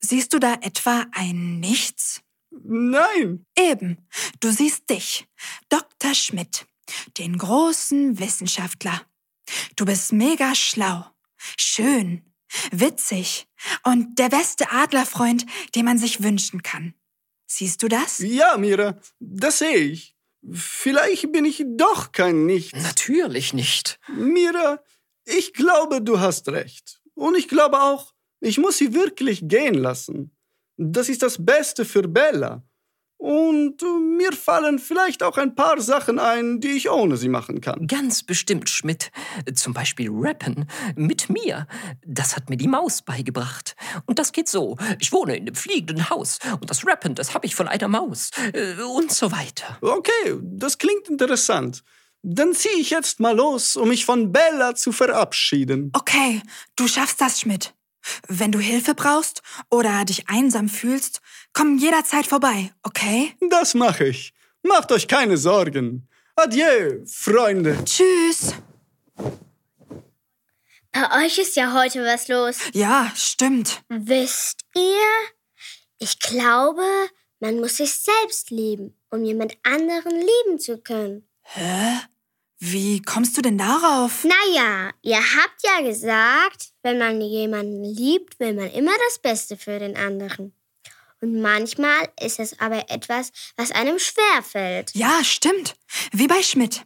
Siehst 0.00 0.32
du 0.34 0.38
da 0.38 0.54
etwa 0.54 1.06
ein 1.12 1.60
Nichts? 1.60 2.20
Nein. 2.50 3.46
Eben. 3.56 4.08
Du 4.40 4.50
siehst 4.50 4.90
dich, 4.90 5.26
Dr. 5.68 6.14
Schmidt, 6.14 6.66
den 7.18 7.38
großen 7.38 8.18
Wissenschaftler. 8.18 9.02
Du 9.76 9.84
bist 9.84 10.12
mega 10.12 10.54
schlau, 10.54 11.04
schön, 11.58 12.22
witzig 12.70 13.46
und 13.84 14.18
der 14.18 14.28
beste 14.28 14.70
Adlerfreund, 14.70 15.46
den 15.74 15.84
man 15.84 15.98
sich 15.98 16.22
wünschen 16.22 16.62
kann. 16.62 16.94
Siehst 17.46 17.82
du 17.82 17.88
das? 17.88 18.18
Ja, 18.18 18.56
Mira, 18.56 18.98
das 19.20 19.58
sehe 19.58 19.76
ich. 19.76 20.16
Vielleicht 20.50 21.30
bin 21.32 21.44
ich 21.44 21.62
doch 21.66 22.12
kein 22.12 22.46
Nichts. 22.46 22.82
Natürlich 22.82 23.52
nicht. 23.52 24.00
Mira, 24.08 24.82
ich 25.24 25.52
glaube, 25.52 26.02
du 26.02 26.18
hast 26.18 26.48
recht. 26.48 27.00
Und 27.14 27.36
ich 27.36 27.48
glaube 27.48 27.80
auch, 27.80 28.12
ich 28.40 28.58
muss 28.58 28.78
sie 28.78 28.94
wirklich 28.94 29.42
gehen 29.44 29.74
lassen. 29.74 30.34
Das 30.76 31.08
ist 31.08 31.22
das 31.22 31.44
Beste 31.44 31.84
für 31.84 32.08
Bella. 32.08 32.64
Und 33.22 33.80
äh, 33.84 33.86
mir 33.86 34.32
fallen 34.32 34.80
vielleicht 34.80 35.22
auch 35.22 35.38
ein 35.38 35.54
paar 35.54 35.80
Sachen 35.80 36.18
ein, 36.18 36.58
die 36.58 36.72
ich 36.72 36.90
ohne 36.90 37.16
sie 37.16 37.28
machen 37.28 37.60
kann. 37.60 37.86
Ganz 37.86 38.24
bestimmt, 38.24 38.68
Schmidt. 38.68 39.12
Zum 39.54 39.72
Beispiel 39.72 40.10
rappen. 40.12 40.68
Mit 40.96 41.30
mir. 41.30 41.68
Das 42.04 42.34
hat 42.34 42.50
mir 42.50 42.56
die 42.56 42.66
Maus 42.66 43.00
beigebracht. 43.00 43.76
Und 44.06 44.18
das 44.18 44.32
geht 44.32 44.48
so. 44.48 44.76
Ich 44.98 45.12
wohne 45.12 45.36
in 45.36 45.42
einem 45.42 45.54
fliegenden 45.54 46.10
Haus. 46.10 46.40
Und 46.60 46.68
das 46.68 46.84
Rappen, 46.84 47.14
das 47.14 47.32
habe 47.32 47.46
ich 47.46 47.54
von 47.54 47.68
einer 47.68 47.86
Maus. 47.86 48.30
Äh, 48.52 48.82
Und 48.82 49.12
so 49.12 49.30
weiter. 49.30 49.78
Okay, 49.80 50.36
das 50.42 50.78
klingt 50.78 51.08
interessant. 51.08 51.84
Dann 52.22 52.52
ziehe 52.54 52.74
ich 52.74 52.90
jetzt 52.90 53.20
mal 53.20 53.36
los, 53.36 53.76
um 53.76 53.90
mich 53.90 54.04
von 54.04 54.32
Bella 54.32 54.74
zu 54.74 54.90
verabschieden. 54.90 55.92
Okay, 55.92 56.42
du 56.74 56.88
schaffst 56.88 57.20
das, 57.20 57.38
Schmidt. 57.38 57.72
Wenn 58.28 58.52
du 58.52 58.58
Hilfe 58.58 58.94
brauchst 58.94 59.42
oder 59.70 60.04
dich 60.04 60.28
einsam 60.28 60.68
fühlst, 60.68 61.20
komm 61.52 61.78
jederzeit 61.78 62.26
vorbei, 62.26 62.72
okay? 62.82 63.34
Das 63.50 63.74
mache 63.74 64.06
ich. 64.06 64.32
Macht 64.62 64.92
euch 64.92 65.08
keine 65.08 65.36
Sorgen. 65.36 66.08
Adieu, 66.36 67.04
Freunde. 67.06 67.76
Tschüss. 67.84 68.54
Bei 70.92 71.24
euch 71.24 71.38
ist 71.38 71.56
ja 71.56 71.72
heute 71.72 72.04
was 72.04 72.28
los. 72.28 72.58
Ja, 72.72 73.10
stimmt. 73.14 73.82
Wisst 73.88 74.60
ihr? 74.74 75.02
Ich 75.98 76.18
glaube, 76.18 76.84
man 77.40 77.60
muss 77.60 77.78
sich 77.78 77.92
selbst 77.92 78.50
lieben, 78.50 78.94
um 79.10 79.24
jemand 79.24 79.56
anderen 79.62 80.12
lieben 80.12 80.58
zu 80.58 80.78
können. 80.78 81.26
Hä? 81.42 81.98
Wie 82.64 83.02
kommst 83.02 83.36
du 83.36 83.42
denn 83.42 83.58
darauf? 83.58 84.22
Naja, 84.22 84.92
ihr 85.02 85.18
habt 85.18 85.64
ja 85.64 85.80
gesagt, 85.80 86.70
wenn 86.84 86.96
man 86.96 87.20
jemanden 87.20 87.82
liebt, 87.82 88.38
will 88.38 88.54
man 88.54 88.70
immer 88.70 88.92
das 89.08 89.18
Beste 89.18 89.56
für 89.56 89.80
den 89.80 89.96
anderen. 89.96 90.54
Und 91.20 91.40
manchmal 91.40 92.08
ist 92.20 92.38
es 92.38 92.60
aber 92.60 92.88
etwas, 92.88 93.32
was 93.56 93.72
einem 93.72 93.98
schwer 93.98 94.44
fällt. 94.44 94.94
Ja, 94.94 95.24
stimmt. 95.24 95.74
Wie 96.12 96.28
bei 96.28 96.40
Schmidt. 96.40 96.84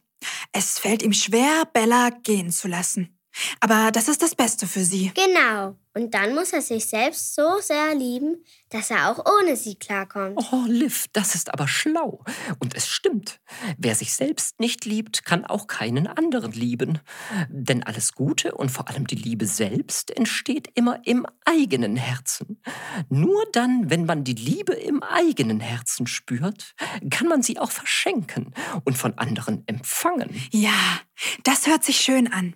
Es 0.50 0.78
fällt 0.78 1.02
ihm 1.02 1.12
schwer, 1.12 1.68
Bella 1.70 2.08
gehen 2.08 2.50
zu 2.50 2.68
lassen. 2.68 3.15
Aber 3.60 3.90
das 3.92 4.08
ist 4.08 4.22
das 4.22 4.34
Beste 4.34 4.66
für 4.66 4.84
sie. 4.84 5.12
Genau. 5.14 5.76
Und 5.96 6.12
dann 6.12 6.34
muss 6.34 6.52
er 6.52 6.60
sich 6.60 6.84
selbst 6.84 7.34
so 7.34 7.58
sehr 7.60 7.94
lieben, 7.94 8.44
dass 8.68 8.90
er 8.90 9.10
auch 9.10 9.24
ohne 9.40 9.56
sie 9.56 9.76
klarkommt. 9.76 10.36
Oh, 10.52 10.64
Liv, 10.66 11.06
das 11.14 11.34
ist 11.34 11.54
aber 11.54 11.66
schlau. 11.68 12.22
Und 12.58 12.76
es 12.76 12.86
stimmt. 12.86 13.40
Wer 13.78 13.94
sich 13.94 14.12
selbst 14.14 14.60
nicht 14.60 14.84
liebt, 14.84 15.24
kann 15.24 15.46
auch 15.46 15.66
keinen 15.66 16.06
anderen 16.06 16.52
lieben. 16.52 16.98
Denn 17.48 17.82
alles 17.82 18.12
Gute 18.12 18.52
und 18.52 18.70
vor 18.70 18.90
allem 18.90 19.06
die 19.06 19.14
Liebe 19.14 19.46
selbst 19.46 20.10
entsteht 20.10 20.68
immer 20.74 21.00
im 21.06 21.26
eigenen 21.46 21.96
Herzen. 21.96 22.60
Nur 23.08 23.46
dann, 23.52 23.88
wenn 23.88 24.04
man 24.04 24.22
die 24.22 24.34
Liebe 24.34 24.74
im 24.74 25.02
eigenen 25.02 25.60
Herzen 25.60 26.06
spürt, 26.06 26.74
kann 27.08 27.26
man 27.26 27.42
sie 27.42 27.58
auch 27.58 27.70
verschenken 27.70 28.52
und 28.84 28.98
von 28.98 29.16
anderen 29.16 29.62
empfangen. 29.66 30.28
Ja, 30.50 31.00
das 31.42 31.66
hört 31.66 31.84
sich 31.84 31.96
schön 31.96 32.30
an. 32.30 32.54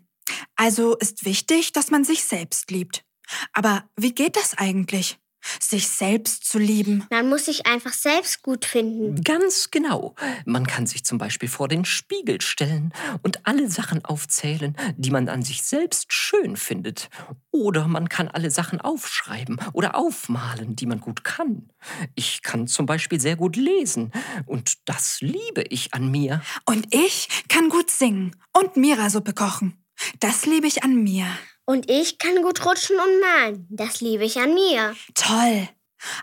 Also 0.56 0.96
ist 0.96 1.24
wichtig, 1.24 1.72
dass 1.72 1.90
man 1.90 2.04
sich 2.04 2.24
selbst 2.24 2.70
liebt. 2.70 3.04
Aber 3.52 3.84
wie 3.96 4.12
geht 4.12 4.36
das 4.36 4.56
eigentlich? 4.58 5.18
Sich 5.58 5.88
selbst 5.88 6.44
zu 6.44 6.58
lieben? 6.58 7.06
Man 7.10 7.28
muss 7.28 7.46
sich 7.46 7.66
einfach 7.66 7.94
selbst 7.94 8.42
gut 8.42 8.66
finden. 8.66 9.22
Ganz 9.22 9.70
genau. 9.70 10.14
Man 10.44 10.66
kann 10.66 10.86
sich 10.86 11.02
zum 11.04 11.16
Beispiel 11.16 11.48
vor 11.48 11.66
den 11.66 11.86
Spiegel 11.86 12.42
stellen 12.42 12.92
und 13.22 13.46
alle 13.46 13.70
Sachen 13.70 14.04
aufzählen, 14.04 14.76
die 14.96 15.10
man 15.10 15.30
an 15.30 15.42
sich 15.42 15.62
selbst 15.62 16.12
schön 16.12 16.56
findet. 16.56 17.08
Oder 17.50 17.88
man 17.88 18.10
kann 18.10 18.28
alle 18.28 18.50
Sachen 18.50 18.82
aufschreiben 18.82 19.60
oder 19.72 19.96
aufmalen, 19.96 20.76
die 20.76 20.86
man 20.86 21.00
gut 21.00 21.24
kann. 21.24 21.70
Ich 22.14 22.42
kann 22.42 22.66
zum 22.66 22.84
Beispiel 22.84 23.18
sehr 23.18 23.36
gut 23.36 23.56
lesen 23.56 24.12
und 24.44 24.88
das 24.88 25.22
liebe 25.22 25.62
ich 25.70 25.94
an 25.94 26.10
mir. 26.10 26.42
Und 26.66 26.94
ich 26.94 27.28
kann 27.48 27.70
gut 27.70 27.90
singen 27.90 28.36
und 28.52 28.76
Mira-Suppe 28.76 29.32
kochen. 29.32 29.82
Das 30.20 30.44
liebe 30.46 30.66
ich 30.66 30.84
an 30.84 31.02
mir. 31.02 31.26
Und 31.64 31.90
ich 31.90 32.18
kann 32.18 32.42
gut 32.42 32.64
rutschen 32.64 32.96
und 32.96 33.20
malen. 33.20 33.66
Das 33.70 34.00
liebe 34.00 34.24
ich 34.24 34.38
an 34.38 34.54
mir. 34.54 34.94
Toll. 35.14 35.68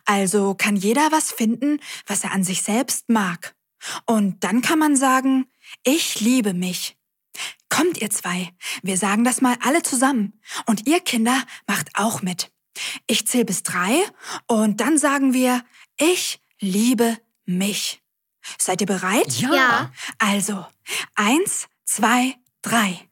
Also 0.05 0.55
kann 0.55 0.75
jeder 0.75 1.11
was 1.11 1.31
finden, 1.31 1.79
was 2.05 2.23
er 2.23 2.31
an 2.31 2.43
sich 2.43 2.61
selbst 2.61 3.09
mag. 3.09 3.55
Und 4.05 4.43
dann 4.43 4.61
kann 4.61 4.79
man 4.79 4.95
sagen, 4.95 5.47
ich 5.83 6.19
liebe 6.19 6.53
mich. 6.53 6.95
Kommt 7.69 7.99
ihr 8.01 8.09
zwei, 8.09 8.53
wir 8.81 8.97
sagen 8.97 9.23
das 9.23 9.41
mal 9.41 9.57
alle 9.61 9.83
zusammen. 9.83 10.39
Und 10.65 10.87
ihr 10.87 10.99
Kinder 10.99 11.43
macht 11.67 11.89
auch 11.95 12.21
mit. 12.21 12.51
Ich 13.07 13.27
zähle 13.27 13.45
bis 13.45 13.63
drei 13.63 14.03
und 14.47 14.79
dann 14.79 14.97
sagen 14.97 15.33
wir, 15.33 15.63
ich 15.97 16.39
liebe 16.59 17.17
mich. 17.45 18.01
Seid 18.57 18.81
ihr 18.81 18.87
bereit? 18.87 19.33
Ja. 19.33 19.53
Ja. 19.53 19.91
Also, 20.19 20.65
eins, 21.15 21.67
zwei, 21.85 22.35
drei. 22.61 23.07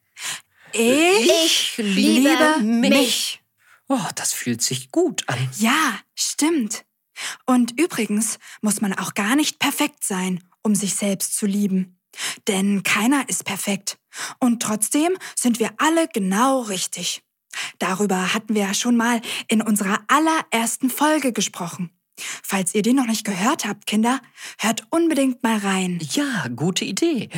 Ich 0.78 1.78
Ich, 1.78 1.78
liebe 1.78 2.60
mich. 2.62 2.90
mich. 2.90 3.42
Oh, 3.88 4.08
das 4.14 4.32
fühlt 4.32 4.62
sich 4.62 4.90
gut 4.90 5.22
an. 5.28 5.48
Ja, 5.58 6.00
stimmt. 6.14 6.84
Und 7.46 7.78
übrigens 7.80 8.38
muss 8.60 8.80
man 8.80 8.92
auch 8.92 9.14
gar 9.14 9.36
nicht 9.36 9.58
perfekt 9.58 10.04
sein, 10.04 10.42
um 10.62 10.74
sich 10.74 10.94
selbst 10.94 11.36
zu 11.36 11.46
lieben. 11.46 11.98
Denn 12.48 12.82
keiner 12.82 13.28
ist 13.28 13.44
perfekt. 13.44 13.98
Und 14.38 14.62
trotzdem 14.62 15.16
sind 15.34 15.58
wir 15.60 15.70
alle 15.78 16.08
genau 16.08 16.62
richtig. 16.62 17.22
Darüber 17.78 18.34
hatten 18.34 18.54
wir 18.54 18.62
ja 18.62 18.74
schon 18.74 18.96
mal 18.96 19.20
in 19.48 19.62
unserer 19.62 20.00
allerersten 20.08 20.90
Folge 20.90 21.32
gesprochen. 21.32 21.90
Falls 22.18 22.74
ihr 22.74 22.82
die 22.82 22.92
noch 22.92 23.06
nicht 23.06 23.24
gehört 23.24 23.66
habt, 23.66 23.86
Kinder, 23.86 24.20
hört 24.58 24.86
unbedingt 24.90 25.42
mal 25.42 25.58
rein. 25.58 25.98
Ja, 26.12 26.48
gute 26.54 26.84
Idee. 26.84 27.28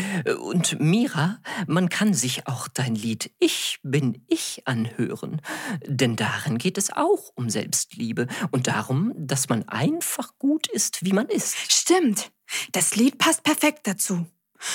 Und 0.41 0.81
Mira, 0.81 1.38
man 1.67 1.88
kann 1.88 2.14
sich 2.14 2.47
auch 2.47 2.69
dein 2.69 2.95
Lied 2.95 3.33
Ich 3.38 3.79
bin 3.83 4.25
ich 4.29 4.62
anhören. 4.67 5.41
Denn 5.87 6.17
darin 6.17 6.59
geht 6.59 6.79
es 6.79 6.93
auch 6.93 7.33
um 7.35 7.51
Selbstliebe 7.51 8.29
und 8.51 8.69
darum, 8.69 9.12
dass 9.17 9.49
man 9.49 9.69
einfach 9.69 10.38
gut 10.38 10.69
ist, 10.69 11.05
wie 11.05 11.12
man 11.12 11.27
ist. 11.27 11.57
Stimmt. 11.73 12.31
Das 12.73 12.97
Lied 12.97 13.19
passt 13.19 13.43
perfekt 13.43 13.87
dazu. 13.87 14.27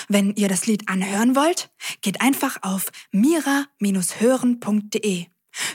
Wenn 0.08 0.34
ihr 0.36 0.48
das 0.48 0.66
Lied 0.66 0.88
anhören 0.89 1.36
wollt, 1.36 1.70
geht 2.02 2.22
einfach 2.22 2.58
auf 2.62 2.92
mira-hören.de. 3.12 5.26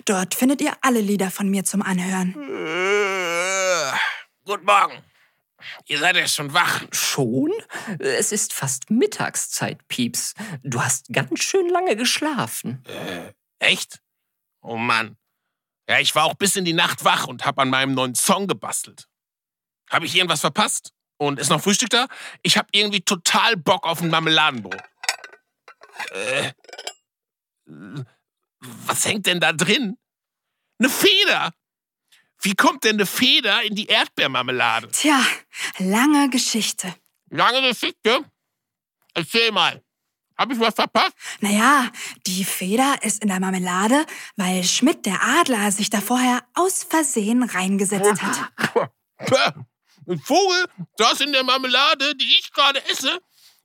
Dort 0.06 0.34
findet 0.34 0.60
ihr 0.60 0.72
alle 0.80 1.00
Lieder 1.00 1.30
von 1.30 1.48
mir 1.48 1.64
zum 1.64 1.82
Anhören. 1.82 2.34
Guten 4.48 4.64
Morgen. 4.64 5.04
Ihr 5.88 5.98
seid 5.98 6.16
ja 6.16 6.26
schon 6.26 6.54
wach. 6.54 6.82
Schon? 6.90 7.52
Es 7.98 8.32
ist 8.32 8.54
fast 8.54 8.88
Mittagszeit, 8.88 9.86
Pieps. 9.88 10.32
Du 10.62 10.82
hast 10.82 11.12
ganz 11.12 11.44
schön 11.44 11.68
lange 11.68 11.96
geschlafen. 11.96 12.82
Äh, 12.86 13.34
echt? 13.58 14.00
Oh 14.62 14.78
Mann. 14.78 15.18
Ja, 15.86 16.00
ich 16.00 16.14
war 16.14 16.24
auch 16.24 16.32
bis 16.32 16.56
in 16.56 16.64
die 16.64 16.72
Nacht 16.72 17.04
wach 17.04 17.26
und 17.26 17.44
hab 17.44 17.58
an 17.58 17.68
meinem 17.68 17.92
neuen 17.92 18.14
Song 18.14 18.46
gebastelt. 18.46 19.06
Habe 19.90 20.06
ich 20.06 20.16
irgendwas 20.16 20.40
verpasst? 20.40 20.94
Und 21.18 21.38
ist 21.38 21.50
noch 21.50 21.60
Frühstück 21.60 21.90
da? 21.90 22.06
Ich 22.42 22.56
hab 22.56 22.68
irgendwie 22.72 23.02
total 23.02 23.54
Bock 23.58 23.86
auf 23.86 24.00
ein 24.00 24.08
Marmeladenbrot. 24.08 24.82
Äh, 26.12 26.52
was 28.60 29.04
hängt 29.04 29.26
denn 29.26 29.40
da 29.40 29.52
drin? 29.52 29.98
Eine 30.78 30.88
Feder! 30.88 31.52
Wie 32.40 32.54
kommt 32.54 32.84
denn 32.84 32.96
eine 32.96 33.06
Feder 33.06 33.62
in 33.62 33.74
die 33.74 33.86
Erdbeermarmelade? 33.86 34.90
Tja, 34.90 35.20
lange 35.78 36.30
Geschichte. 36.30 36.94
Lange 37.30 37.62
Geschichte? 37.68 38.24
Erzähl 39.14 39.50
mal. 39.50 39.82
Hab 40.36 40.52
ich 40.52 40.60
was 40.60 40.74
verpasst? 40.74 41.14
Naja, 41.40 41.90
die 42.26 42.44
Feder 42.44 42.96
ist 43.02 43.22
in 43.22 43.28
der 43.28 43.40
Marmelade, 43.40 44.06
weil 44.36 44.62
Schmidt 44.62 45.04
der 45.04 45.20
Adler 45.20 45.72
sich 45.72 45.90
da 45.90 46.00
vorher 46.00 46.44
aus 46.54 46.84
Versehen 46.88 47.42
reingesetzt 47.42 48.22
hat. 48.22 48.92
Ein 50.06 50.18
Vogel, 50.20 50.66
das 50.96 51.20
in 51.20 51.32
der 51.32 51.42
Marmelade, 51.42 52.14
die 52.14 52.38
ich 52.38 52.52
gerade 52.52 52.82
esse? 52.88 53.20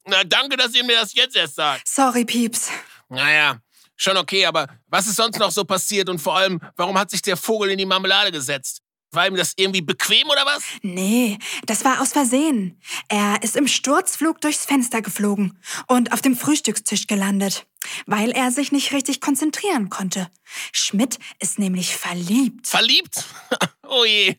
Na, 0.06 0.24
danke, 0.24 0.58
dass 0.58 0.74
ihr 0.74 0.84
mir 0.84 0.98
das 0.98 1.14
jetzt 1.14 1.36
erst 1.36 1.56
sagt. 1.56 1.88
Sorry, 1.88 2.26
Pieps. 2.26 2.70
Naja, 3.08 3.60
schon 3.96 4.18
okay, 4.18 4.46
aber 4.46 4.68
was 4.88 5.08
ist 5.08 5.16
sonst 5.16 5.40
noch 5.40 5.52
so 5.52 5.64
passiert 5.64 6.10
und 6.10 6.20
vor 6.20 6.38
allem, 6.38 6.60
warum 6.76 6.98
hat 6.98 7.12
sich 7.12 7.22
der 7.22 7.38
Vogel 7.38 7.72
in 7.72 7.78
die 7.78 7.86
Marmelade 7.86 8.32
gesetzt? 8.32 8.82
War 9.14 9.28
ihm 9.28 9.36
das 9.36 9.54
irgendwie 9.56 9.82
bequem 9.82 10.28
oder 10.28 10.44
was? 10.46 10.64
Nee, 10.82 11.38
das 11.68 11.86
war 11.86 12.02
aus 12.02 12.14
Versehen. 12.14 12.82
Er 13.10 13.44
ist 13.44 13.56
im 13.56 13.68
Sturzflug 13.68 14.42
durchs 14.42 14.66
Fenster 14.66 15.04
geflogen 15.04 15.60
und 15.88 16.12
auf 16.12 16.22
dem 16.22 16.36
Frühstückstisch 16.36 17.06
gelandet, 17.06 17.68
weil 18.08 18.32
er 18.32 18.52
sich 18.52 18.72
nicht 18.72 18.92
richtig 18.92 19.22
konzentrieren 19.22 19.90
konnte. 19.90 20.32
Schmidt 20.72 21.20
ist 21.40 21.60
nämlich 21.60 21.96
verliebt. 21.96 22.68
Verliebt? 22.68 23.26
oh 23.88 24.04
je. 24.04 24.36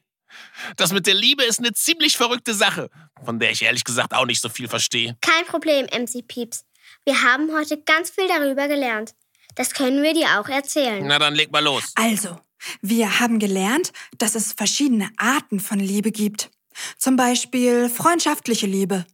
Das 0.77 0.93
mit 0.93 1.07
der 1.07 1.14
Liebe 1.14 1.45
ist 1.45 1.61
eine 1.61 1.73
ziemlich 1.73 2.17
verrückte 2.17 2.53
Sache, 2.53 2.90
von 3.25 3.38
der 3.38 3.53
ich 3.53 3.62
ehrlich 3.62 3.85
gesagt 3.85 4.12
auch 4.12 4.27
nicht 4.27 4.40
so 4.40 4.49
viel 4.49 4.67
verstehe. 4.67 5.17
Kein 5.21 5.45
Problem, 5.47 5.87
MC 5.87 6.27
Pieps. 6.27 6.64
Wir 7.05 7.23
haben 7.23 7.53
heute 7.53 7.81
ganz 7.81 8.11
viel 8.11 8.27
darüber 8.27 8.67
gelernt. 8.67 9.14
Das 9.55 9.75
können 9.75 10.03
wir 10.03 10.14
dir 10.14 10.40
auch 10.40 10.49
erzählen. 10.49 11.05
Na 11.07 11.19
dann 11.19 11.35
leg 11.35 11.51
mal 11.53 11.62
los. 11.62 11.93
Also, 11.95 12.40
wir 12.81 13.21
haben 13.21 13.38
gelernt, 13.38 13.93
dass 14.19 14.35
es 14.35 14.53
verschiedene 14.53 15.11
Arten 15.17 15.61
von 15.61 15.79
Liebe 15.79 16.11
gibt. 16.11 16.51
Zum 16.99 17.17
Beispiel 17.17 17.88
freundschaftliche 17.88 18.67
Liebe 18.67 19.07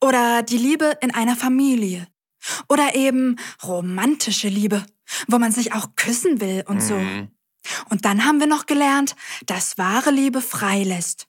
oder 0.00 0.42
die 0.42 0.58
Liebe 0.58 0.96
in 1.00 1.12
einer 1.12 1.36
Familie 1.36 2.06
oder 2.68 2.94
eben 2.94 3.36
romantische 3.64 4.48
Liebe, 4.48 4.84
wo 5.26 5.38
man 5.38 5.52
sich 5.52 5.72
auch 5.72 5.96
küssen 5.96 6.40
will 6.40 6.64
und 6.66 6.80
so. 6.80 6.94
Mhm. 6.94 7.28
Und 7.90 8.04
dann 8.04 8.24
haben 8.24 8.40
wir 8.40 8.46
noch 8.46 8.66
gelernt, 8.66 9.16
dass 9.46 9.78
wahre 9.78 10.10
Liebe 10.10 10.40
frei 10.40 10.84
lässt. 10.84 11.26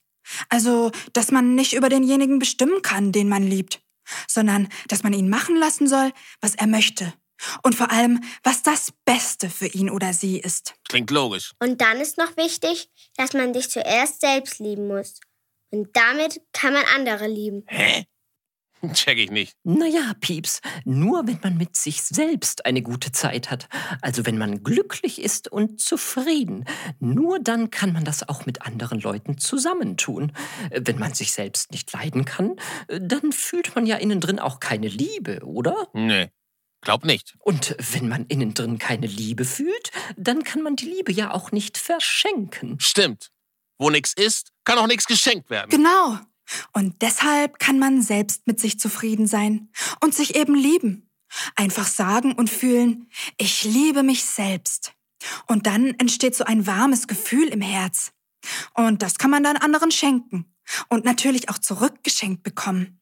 Also, 0.48 0.92
dass 1.12 1.32
man 1.32 1.54
nicht 1.54 1.72
über 1.72 1.88
denjenigen 1.88 2.38
bestimmen 2.38 2.82
kann, 2.82 3.10
den 3.10 3.28
man 3.28 3.42
liebt, 3.42 3.82
sondern 4.28 4.68
dass 4.88 5.02
man 5.02 5.12
ihn 5.12 5.28
machen 5.28 5.56
lassen 5.56 5.88
soll, 5.88 6.12
was 6.40 6.54
er 6.54 6.66
möchte. 6.66 7.12
Und 7.62 7.74
vor 7.74 7.90
allem, 7.90 8.22
was 8.42 8.62
das 8.62 8.92
Beste 9.04 9.50
für 9.50 9.66
ihn 9.66 9.90
oder 9.90 10.12
sie 10.12 10.38
ist. 10.38 10.74
Klingt 10.88 11.10
logisch. 11.10 11.52
Und 11.58 11.80
dann 11.80 11.98
ist 12.00 12.18
noch 12.18 12.36
wichtig, 12.36 12.90
dass 13.16 13.32
man 13.32 13.54
sich 13.54 13.70
zuerst 13.70 14.20
selbst 14.20 14.58
lieben 14.58 14.88
muss. 14.88 15.20
Und 15.70 15.88
damit 15.94 16.40
kann 16.52 16.72
man 16.72 16.84
andere 16.94 17.28
lieben. 17.28 17.64
Hä? 17.68 18.04
Check 18.94 19.18
ich 19.18 19.30
nicht. 19.30 19.56
Naja, 19.62 20.12
Pieps, 20.20 20.60
nur 20.84 21.26
wenn 21.26 21.38
man 21.42 21.56
mit 21.56 21.76
sich 21.76 22.02
selbst 22.02 22.64
eine 22.66 22.82
gute 22.82 23.12
Zeit 23.12 23.50
hat, 23.50 23.68
also 24.00 24.24
wenn 24.26 24.38
man 24.38 24.62
glücklich 24.62 25.20
ist 25.20 25.50
und 25.50 25.80
zufrieden, 25.80 26.64
nur 26.98 27.38
dann 27.38 27.70
kann 27.70 27.92
man 27.92 28.04
das 28.04 28.28
auch 28.28 28.46
mit 28.46 28.62
anderen 28.62 29.00
Leuten 29.00 29.38
zusammentun. 29.38 30.32
Wenn 30.70 30.98
man 30.98 31.14
sich 31.14 31.32
selbst 31.32 31.72
nicht 31.72 31.92
leiden 31.92 32.24
kann, 32.24 32.56
dann 32.88 33.32
fühlt 33.32 33.74
man 33.74 33.86
ja 33.86 33.96
innen 33.96 34.20
drin 34.20 34.38
auch 34.38 34.60
keine 34.60 34.88
Liebe, 34.88 35.40
oder? 35.44 35.88
Nee. 35.92 36.30
Glaub 36.82 37.04
nicht. 37.04 37.34
Und 37.40 37.76
wenn 37.92 38.08
man 38.08 38.26
innen 38.26 38.54
drin 38.54 38.78
keine 38.78 39.06
Liebe 39.06 39.44
fühlt, 39.44 39.90
dann 40.16 40.44
kann 40.44 40.62
man 40.62 40.76
die 40.76 40.86
Liebe 40.86 41.12
ja 41.12 41.32
auch 41.32 41.52
nicht 41.52 41.76
verschenken. 41.76 42.80
Stimmt. 42.80 43.30
Wo 43.78 43.90
nix 43.90 44.12
ist, 44.12 44.52
kann 44.64 44.78
auch 44.78 44.86
nix 44.86 45.06
geschenkt 45.06 45.50
werden. 45.50 45.70
Genau. 45.70 46.18
Und 46.72 47.02
deshalb 47.02 47.58
kann 47.58 47.78
man 47.78 48.02
selbst 48.02 48.46
mit 48.46 48.60
sich 48.60 48.78
zufrieden 48.80 49.26
sein 49.26 49.70
und 50.00 50.14
sich 50.14 50.34
eben 50.34 50.54
lieben. 50.54 51.10
Einfach 51.54 51.86
sagen 51.86 52.32
und 52.32 52.50
fühlen, 52.50 53.10
ich 53.38 53.62
liebe 53.62 54.02
mich 54.02 54.24
selbst. 54.24 54.92
Und 55.46 55.66
dann 55.66 55.94
entsteht 55.98 56.34
so 56.34 56.44
ein 56.44 56.66
warmes 56.66 57.06
Gefühl 57.06 57.48
im 57.48 57.60
Herz. 57.60 58.12
Und 58.74 59.02
das 59.02 59.18
kann 59.18 59.30
man 59.30 59.44
dann 59.44 59.56
anderen 59.56 59.90
schenken 59.90 60.54
und 60.88 61.04
natürlich 61.04 61.48
auch 61.50 61.58
zurückgeschenkt 61.58 62.42
bekommen. 62.42 63.00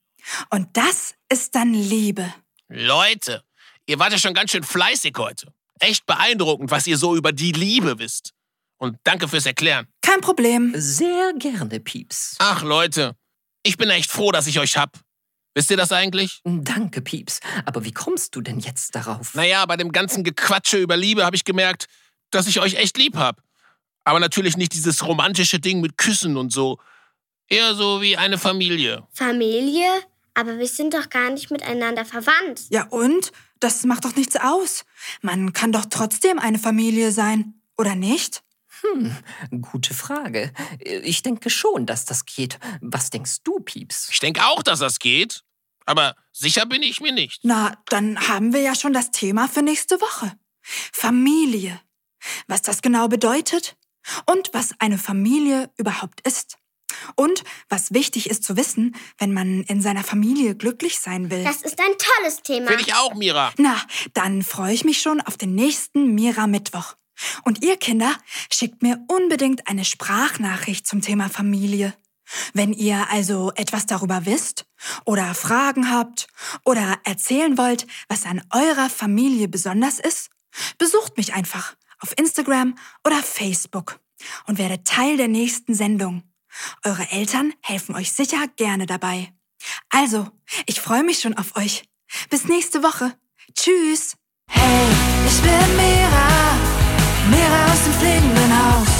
Und 0.50 0.76
das 0.76 1.14
ist 1.28 1.54
dann 1.54 1.72
Liebe. 1.72 2.32
Leute, 2.68 3.44
ihr 3.88 3.98
wart 3.98 4.12
ja 4.12 4.18
schon 4.18 4.34
ganz 4.34 4.52
schön 4.52 4.62
fleißig 4.62 5.14
heute. 5.18 5.52
Echt 5.80 6.06
beeindruckend, 6.06 6.70
was 6.70 6.86
ihr 6.86 6.98
so 6.98 7.16
über 7.16 7.32
die 7.32 7.52
Liebe 7.52 7.98
wisst. 7.98 8.32
Und 8.76 8.98
danke 9.02 9.26
fürs 9.26 9.46
Erklären. 9.46 9.88
Kein 10.02 10.20
Problem. 10.20 10.72
Sehr 10.76 11.32
gerne, 11.38 11.80
Pieps. 11.80 12.36
Ach, 12.38 12.62
Leute, 12.62 13.16
ich 13.64 13.76
bin 13.76 13.90
echt 13.90 14.10
froh, 14.10 14.30
dass 14.30 14.46
ich 14.46 14.60
euch 14.60 14.76
hab. 14.76 15.00
Wisst 15.54 15.70
ihr 15.70 15.76
das 15.76 15.90
eigentlich? 15.90 16.40
Danke, 16.44 17.00
Pieps. 17.00 17.40
Aber 17.64 17.84
wie 17.84 17.92
kommst 17.92 18.36
du 18.36 18.40
denn 18.40 18.60
jetzt 18.60 18.94
darauf? 18.94 19.34
Naja, 19.34 19.66
bei 19.66 19.76
dem 19.76 19.90
ganzen 19.90 20.22
Gequatsche 20.22 20.78
über 20.78 20.96
Liebe 20.96 21.24
habe 21.24 21.34
ich 21.34 21.44
gemerkt, 21.44 21.86
dass 22.30 22.46
ich 22.46 22.60
euch 22.60 22.74
echt 22.74 22.96
lieb 22.98 23.16
hab. 23.16 23.42
Aber 24.04 24.20
natürlich 24.20 24.56
nicht 24.56 24.72
dieses 24.74 25.04
romantische 25.04 25.58
Ding 25.58 25.80
mit 25.80 25.98
Küssen 25.98 26.36
und 26.36 26.52
so. 26.52 26.78
Eher 27.48 27.74
so 27.74 28.00
wie 28.00 28.16
eine 28.16 28.38
Familie. 28.38 29.06
Familie? 29.12 29.88
Aber 30.38 30.56
wir 30.60 30.68
sind 30.68 30.94
doch 30.94 31.10
gar 31.10 31.30
nicht 31.30 31.50
miteinander 31.50 32.04
verwandt. 32.04 32.66
Ja 32.70 32.86
und? 32.90 33.32
Das 33.58 33.82
macht 33.82 34.04
doch 34.04 34.14
nichts 34.14 34.36
aus. 34.36 34.84
Man 35.20 35.52
kann 35.52 35.72
doch 35.72 35.86
trotzdem 35.90 36.38
eine 36.38 36.60
Familie 36.60 37.10
sein, 37.10 37.60
oder 37.76 37.96
nicht? 37.96 38.44
Hm, 38.82 39.16
gute 39.62 39.94
Frage. 39.94 40.52
Ich 40.78 41.22
denke 41.22 41.50
schon, 41.50 41.86
dass 41.86 42.04
das 42.04 42.24
geht. 42.24 42.60
Was 42.80 43.10
denkst 43.10 43.38
du, 43.42 43.58
Pieps? 43.58 44.10
Ich 44.12 44.20
denke 44.20 44.46
auch, 44.46 44.62
dass 44.62 44.78
das 44.78 45.00
geht. 45.00 45.42
Aber 45.86 46.14
sicher 46.30 46.66
bin 46.66 46.84
ich 46.84 47.00
mir 47.00 47.10
nicht. 47.10 47.40
Na, 47.42 47.76
dann 47.86 48.28
haben 48.28 48.52
wir 48.52 48.60
ja 48.60 48.76
schon 48.76 48.92
das 48.92 49.10
Thema 49.10 49.48
für 49.48 49.62
nächste 49.62 50.00
Woche. 50.00 50.38
Familie. 50.60 51.80
Was 52.46 52.62
das 52.62 52.80
genau 52.80 53.08
bedeutet 53.08 53.76
und 54.26 54.50
was 54.52 54.70
eine 54.78 54.98
Familie 54.98 55.72
überhaupt 55.78 56.20
ist. 56.20 56.57
Und 57.14 57.44
was 57.68 57.92
wichtig 57.92 58.30
ist 58.30 58.44
zu 58.44 58.56
wissen, 58.56 58.94
wenn 59.18 59.32
man 59.32 59.62
in 59.62 59.80
seiner 59.82 60.04
Familie 60.04 60.54
glücklich 60.54 61.00
sein 61.00 61.30
will. 61.30 61.44
Das 61.44 61.62
ist 61.62 61.78
ein 61.80 61.92
tolles 61.98 62.42
Thema. 62.42 62.68
Finde 62.68 62.82
ich 62.82 62.94
auch, 62.94 63.14
Mira. 63.14 63.52
Na, 63.58 63.80
dann 64.14 64.42
freue 64.42 64.74
ich 64.74 64.84
mich 64.84 65.00
schon 65.00 65.20
auf 65.20 65.36
den 65.36 65.54
nächsten 65.54 66.14
Mira-Mittwoch. 66.14 66.94
Und 67.44 67.64
ihr 67.64 67.76
Kinder, 67.76 68.14
schickt 68.50 68.82
mir 68.82 69.04
unbedingt 69.08 69.66
eine 69.68 69.84
Sprachnachricht 69.84 70.86
zum 70.86 71.02
Thema 71.02 71.28
Familie. 71.28 71.94
Wenn 72.52 72.72
ihr 72.72 73.10
also 73.10 73.52
etwas 73.54 73.86
darüber 73.86 74.26
wisst 74.26 74.66
oder 75.04 75.34
Fragen 75.34 75.90
habt 75.90 76.28
oder 76.64 76.98
erzählen 77.04 77.56
wollt, 77.56 77.86
was 78.08 78.26
an 78.26 78.42
eurer 78.52 78.90
Familie 78.90 79.48
besonders 79.48 79.98
ist, 79.98 80.30
besucht 80.76 81.16
mich 81.16 81.34
einfach 81.34 81.74
auf 82.00 82.12
Instagram 82.18 82.76
oder 83.04 83.22
Facebook 83.22 83.98
und 84.46 84.58
werdet 84.58 84.86
Teil 84.86 85.16
der 85.16 85.28
nächsten 85.28 85.74
Sendung. 85.74 86.22
Eure 86.84 87.10
Eltern 87.10 87.52
helfen 87.62 87.94
euch 87.94 88.12
sicher 88.12 88.46
gerne 88.56 88.86
dabei. 88.86 89.32
Also, 89.90 90.28
ich 90.66 90.80
freue 90.80 91.02
mich 91.02 91.20
schon 91.20 91.36
auf 91.36 91.56
euch. 91.56 91.84
Bis 92.30 92.44
nächste 92.44 92.82
Woche. 92.82 93.14
Tschüss. 93.54 94.16
Hey, 94.50 94.86
ich 95.26 95.40
bin 95.42 95.76
Mira, 95.76 96.28
Mira 97.30 97.72
aus 97.72 97.84
dem 97.84 97.92
fliegenden 97.94 98.52
Haus. 98.52 98.92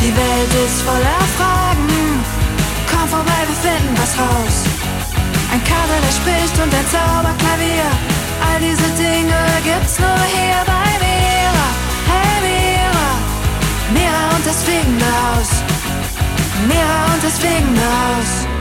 Die 0.00 0.14
Welt 0.16 0.66
ist 0.66 0.82
voller 0.82 1.20
Fragen. 1.36 2.24
Komm 2.90 3.08
vorbei, 3.08 3.42
wir 3.46 3.70
finden 3.70 3.96
was 3.98 4.18
raus. 4.18 4.56
Ein 5.52 5.62
Kabel, 5.64 6.00
der 6.00 6.12
spricht 6.12 6.56
und 6.62 6.72
ein 6.72 6.86
Zauberklavier. 6.88 7.90
All 8.46 8.60
diese 8.60 8.88
Dinge 9.02 9.40
gibt's 9.64 9.98
nur 9.98 10.20
hier 10.34 10.60
bei 10.64 10.88
Mira. 11.02 11.68
Hey 12.10 12.36
Mira, 12.46 13.08
Mira 13.92 14.36
und 14.36 14.46
das 14.46 14.62
fliegende 14.62 15.06
Haus 15.06 15.45
mir 16.66 17.14
und 17.14 17.22
deswegen 17.22 17.78
aus. 17.78 18.55